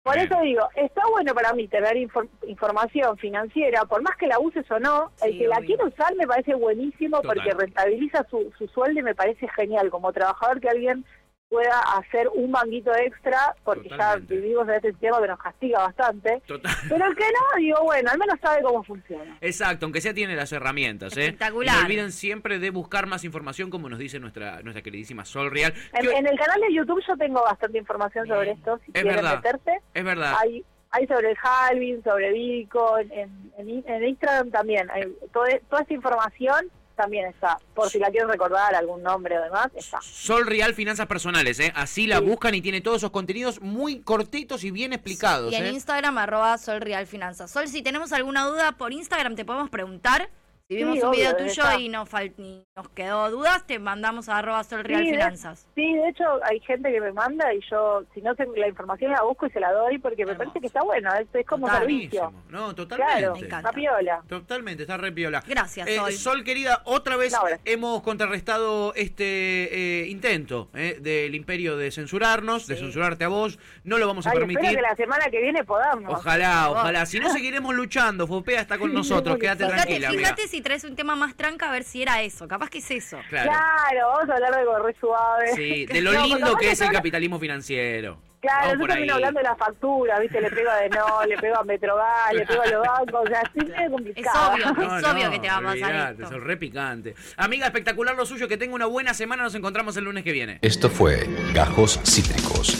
por 0.04 0.12
Tremendo. 0.12 0.34
eso 0.36 0.44
digo, 0.44 0.68
está 0.76 1.02
bueno 1.10 1.34
para 1.34 1.52
mí 1.54 1.66
tener 1.68 1.96
infor- 1.96 2.28
información 2.46 3.16
financiera, 3.18 3.84
por 3.84 4.00
más 4.02 4.16
que 4.16 4.26
la 4.26 4.38
uses 4.38 4.70
o 4.70 4.78
no, 4.78 5.10
el 5.22 5.36
que 5.38 5.48
la 5.48 5.56
quiere 5.60 5.84
usar 5.84 6.14
me 6.16 6.26
parece 6.26 6.54
buenísimo 6.54 7.20
porque 7.22 7.52
rentabiliza 7.52 8.24
su, 8.30 8.52
su 8.56 8.68
sueldo 8.68 9.00
y 9.00 9.02
me 9.02 9.14
parece 9.14 9.48
genial 9.48 9.90
como 9.90 10.12
trabajador 10.12 10.60
que 10.60 10.68
alguien 10.68 11.04
pueda 11.48 11.78
hacer 11.96 12.28
un 12.34 12.50
manguito 12.50 12.94
extra, 12.94 13.54
porque 13.64 13.88
Totalmente. 13.88 14.34
ya 14.34 14.40
vivimos 14.40 14.68
en 14.68 14.74
este 14.74 14.90
sistema 14.90 15.20
que 15.20 15.28
nos 15.28 15.38
castiga 15.38 15.78
bastante. 15.80 16.42
Total. 16.46 16.72
Pero 16.88 17.06
el 17.06 17.16
que 17.16 17.24
no, 17.24 17.58
digo, 17.58 17.84
bueno, 17.84 18.10
al 18.10 18.18
menos 18.18 18.38
sabe 18.40 18.62
cómo 18.62 18.84
funciona. 18.84 19.38
Exacto, 19.40 19.86
aunque 19.86 20.00
sea 20.00 20.12
tiene 20.12 20.36
las 20.36 20.52
herramientas, 20.52 21.16
¿eh? 21.16 21.24
Espectacular. 21.26 21.74
Y 21.74 21.78
no 21.78 21.84
olviden 21.86 22.12
siempre 22.12 22.58
de 22.58 22.70
buscar 22.70 23.06
más 23.06 23.24
información, 23.24 23.70
como 23.70 23.88
nos 23.88 23.98
dice 23.98 24.20
nuestra 24.20 24.62
nuestra 24.62 24.82
queridísima 24.82 25.24
Sol 25.24 25.50
Real. 25.50 25.72
En, 25.94 26.02
que- 26.06 26.12
en 26.12 26.26
el 26.26 26.38
canal 26.38 26.60
de 26.60 26.74
YouTube 26.74 27.02
yo 27.06 27.16
tengo 27.16 27.42
bastante 27.42 27.78
información 27.78 28.24
Bien. 28.24 28.36
sobre 28.36 28.50
esto, 28.52 28.78
si 28.84 28.90
Es 28.94 29.02
quieren 29.02 29.16
verdad. 29.16 29.36
meterse. 29.42 29.80
es 29.94 30.04
verdad. 30.04 30.34
Hay, 30.40 30.64
hay 30.90 31.06
sobre 31.06 31.30
el 31.30 31.36
halving, 31.42 32.02
sobre 32.04 32.32
Bitcoin, 32.32 33.10
en, 33.12 33.52
en, 33.56 33.84
en 33.86 34.04
Instagram 34.04 34.50
también. 34.50 34.90
Hay, 34.90 35.02
todo- 35.32 35.44
toda 35.70 35.82
esta 35.82 35.94
información 35.94 36.70
también 36.98 37.26
está. 37.26 37.58
Por 37.74 37.88
si 37.88 37.98
la 37.98 38.10
quieren 38.10 38.28
recordar, 38.28 38.74
algún 38.74 39.02
nombre 39.02 39.38
o 39.38 39.42
demás, 39.42 39.68
está. 39.74 40.00
Sol 40.02 40.46
Real 40.46 40.74
Finanzas 40.74 41.06
Personales, 41.06 41.58
¿eh? 41.60 41.72
Así 41.74 42.06
la 42.06 42.18
Sí. 42.18 42.24
buscan 42.26 42.54
y 42.54 42.60
tiene 42.60 42.82
todos 42.82 42.98
esos 42.98 43.10
contenidos 43.10 43.62
muy 43.62 44.00
cortitos 44.02 44.64
y 44.64 44.70
bien 44.70 44.92
explicados, 44.92 45.52
Y 45.52 45.56
en 45.56 45.64
¿eh? 45.66 45.70
Instagram, 45.70 46.18
arroba 46.18 46.58
Sol 46.58 46.80
Real 46.82 47.06
Finanzas. 47.06 47.50
Sol, 47.50 47.68
si 47.68 47.80
tenemos 47.82 48.12
alguna 48.12 48.44
duda 48.44 48.72
por 48.72 48.92
Instagram, 48.92 49.34
te 49.36 49.44
podemos 49.46 49.70
preguntar. 49.70 50.28
Si 50.68 50.76
vimos 50.76 50.96
Sí, 50.96 51.00
un 51.00 51.08
obvio, 51.08 51.20
video 51.34 51.36
tuyo 51.48 51.78
y 51.78 51.88
nos, 51.88 52.10
fal- 52.10 52.34
y 52.36 52.62
nos 52.76 52.88
quedó 52.90 53.30
dudas, 53.30 53.66
te 53.66 53.78
mandamos 53.78 54.28
a 54.28 54.36
arroba 54.36 54.62
Sol 54.64 54.84
Real 54.84 55.00
Sí, 55.02 55.06
de- 55.06 55.16
Finanzas. 55.16 55.66
Sí, 55.74 55.94
de 55.94 56.08
hecho 56.10 56.24
hay 56.44 56.60
gente 56.60 56.92
que 56.92 57.00
me 57.00 57.10
manda 57.10 57.54
y 57.54 57.60
yo, 57.70 58.02
si 58.12 58.20
no 58.20 58.34
sé 58.34 58.46
la 58.54 58.68
información 58.68 59.12
la 59.12 59.22
busco 59.22 59.46
y 59.46 59.50
se 59.50 59.60
la 59.60 59.72
doy 59.72 59.96
porque 59.96 60.26
me 60.26 60.32
Hermoso. 60.32 60.38
parece 60.50 60.60
que 60.60 60.66
está 60.66 60.82
bueno, 60.82 61.08
es, 61.14 61.26
es 61.32 61.46
como 61.46 61.68
Total. 61.68 61.80
servicio. 61.80 62.32
No, 62.50 62.74
totalmente. 62.74 63.12
Claro, 63.18 63.32
Me 63.32 63.38
encanta. 63.46 63.68
está 63.70 63.72
piola. 63.72 64.22
Totalmente, 64.28 64.82
está 64.82 64.98
re 64.98 65.10
piola. 65.10 65.42
Gracias, 65.46 65.88
Eh, 65.88 65.96
Sol. 65.96 66.12
Sol, 66.12 66.44
querida, 66.44 66.82
otra 66.84 67.16
vez 67.16 67.32
No, 67.32 67.40
hemos 67.64 68.02
contrarrestado 68.02 68.92
este 68.94 70.02
eh, 70.02 70.08
intento 70.08 70.68
eh, 70.74 70.98
del 71.00 71.34
imperio 71.34 71.78
de 71.78 71.90
censurarnos, 71.90 72.66
de 72.66 72.74
Sí. 72.76 72.82
censurarte 72.82 73.24
a 73.24 73.28
vos. 73.28 73.58
No 73.84 73.96
lo 73.96 74.06
vamos 74.06 74.26
a 74.26 74.32
Ay, 74.32 74.36
espero 74.36 74.46
permitir. 74.52 74.76
que 74.76 74.82
la 74.82 74.94
semana 74.96 75.30
que 75.30 75.40
viene 75.40 75.64
podamos. 75.64 76.12
Ojalá, 76.12 76.68
ojalá. 76.70 77.06
Si 77.06 77.18
no, 77.18 77.30
seguiremos 77.30 77.74
luchando. 77.74 78.26
Fopea 78.26 78.60
está 78.60 78.76
con 78.78 78.92
nosotros. 78.92 79.38
Quédate 79.38 79.64
Fíjate, 79.64 79.82
tranquila, 79.82 80.08
amiga. 80.08 80.22
fíjate 80.24 80.48
si 80.48 80.57
traes 80.62 80.84
un 80.84 80.96
tema 80.96 81.16
más 81.16 81.34
tranca 81.36 81.68
a 81.68 81.72
ver 81.72 81.84
si 81.84 82.02
era 82.02 82.22
eso. 82.22 82.46
Capaz 82.48 82.70
que 82.70 82.78
es 82.78 82.90
eso. 82.90 83.18
Claro. 83.28 83.50
Claro, 83.50 84.08
vamos 84.14 84.30
a 84.30 84.34
hablar 84.34 84.52
de 84.54 84.60
algo 84.60 84.78
re 84.78 84.96
suave. 85.00 85.52
Sí, 85.54 85.86
de 85.86 86.00
lo 86.02 86.12
No, 86.12 86.22
lindo 86.24 86.56
que 86.56 86.70
es 86.72 86.80
el 86.80 86.90
capitalismo 86.90 87.38
financiero. 87.38 88.20
Claro, 88.40 88.66
Vamos 88.68 88.82
yo 88.82 88.86
termino 88.86 89.14
ahí. 89.14 89.16
hablando 89.16 89.38
de 89.40 89.44
la 89.44 89.56
factura, 89.56 90.20
¿viste? 90.20 90.40
Le 90.40 90.48
pego 90.50 90.70
a 90.70 90.88
no, 90.96 91.26
le 91.26 91.36
pego 91.38 91.56
a 91.58 91.64
Metrogas, 91.64 92.32
le 92.32 92.46
pego 92.46 92.62
a 92.62 92.66
los 92.68 92.86
bancos, 92.86 93.20
o 93.24 93.26
sea, 93.26 93.42
sí 93.52 93.60
medio 93.66 93.74
Es 93.84 93.90
complicado. 93.90 94.52
obvio, 94.52 94.64
es 94.96 95.04
obvio 95.04 95.30
que 95.32 95.38
te 95.40 95.48
va 95.48 95.56
a 95.56 95.60
pasar 95.62 96.12
esto. 96.12 96.28
sos 96.28 96.44
re 96.44 96.56
picante. 96.56 97.14
Amiga, 97.36 97.66
espectacular 97.66 98.14
lo 98.14 98.24
suyo. 98.26 98.46
Que 98.46 98.56
tenga 98.56 98.76
una 98.76 98.86
buena 98.86 99.12
semana. 99.12 99.42
Nos 99.42 99.56
encontramos 99.56 99.96
el 99.96 100.04
lunes 100.04 100.22
que 100.22 100.30
viene. 100.30 100.60
Esto 100.62 100.88
fue 100.88 101.28
Gajos 101.52 101.98
Cítricos. 102.04 102.76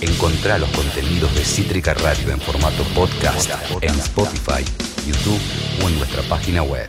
Encontrá 0.00 0.56
los 0.56 0.70
contenidos 0.70 1.32
de 1.34 1.44
Cítrica 1.44 1.92
Radio 1.92 2.30
en 2.32 2.40
formato 2.40 2.82
podcast 2.94 3.50
en 3.82 3.90
Spotify, 3.90 4.64
YouTube 5.06 5.84
o 5.84 5.88
en 5.90 5.98
nuestra 5.98 6.22
página 6.22 6.62
web. 6.62 6.88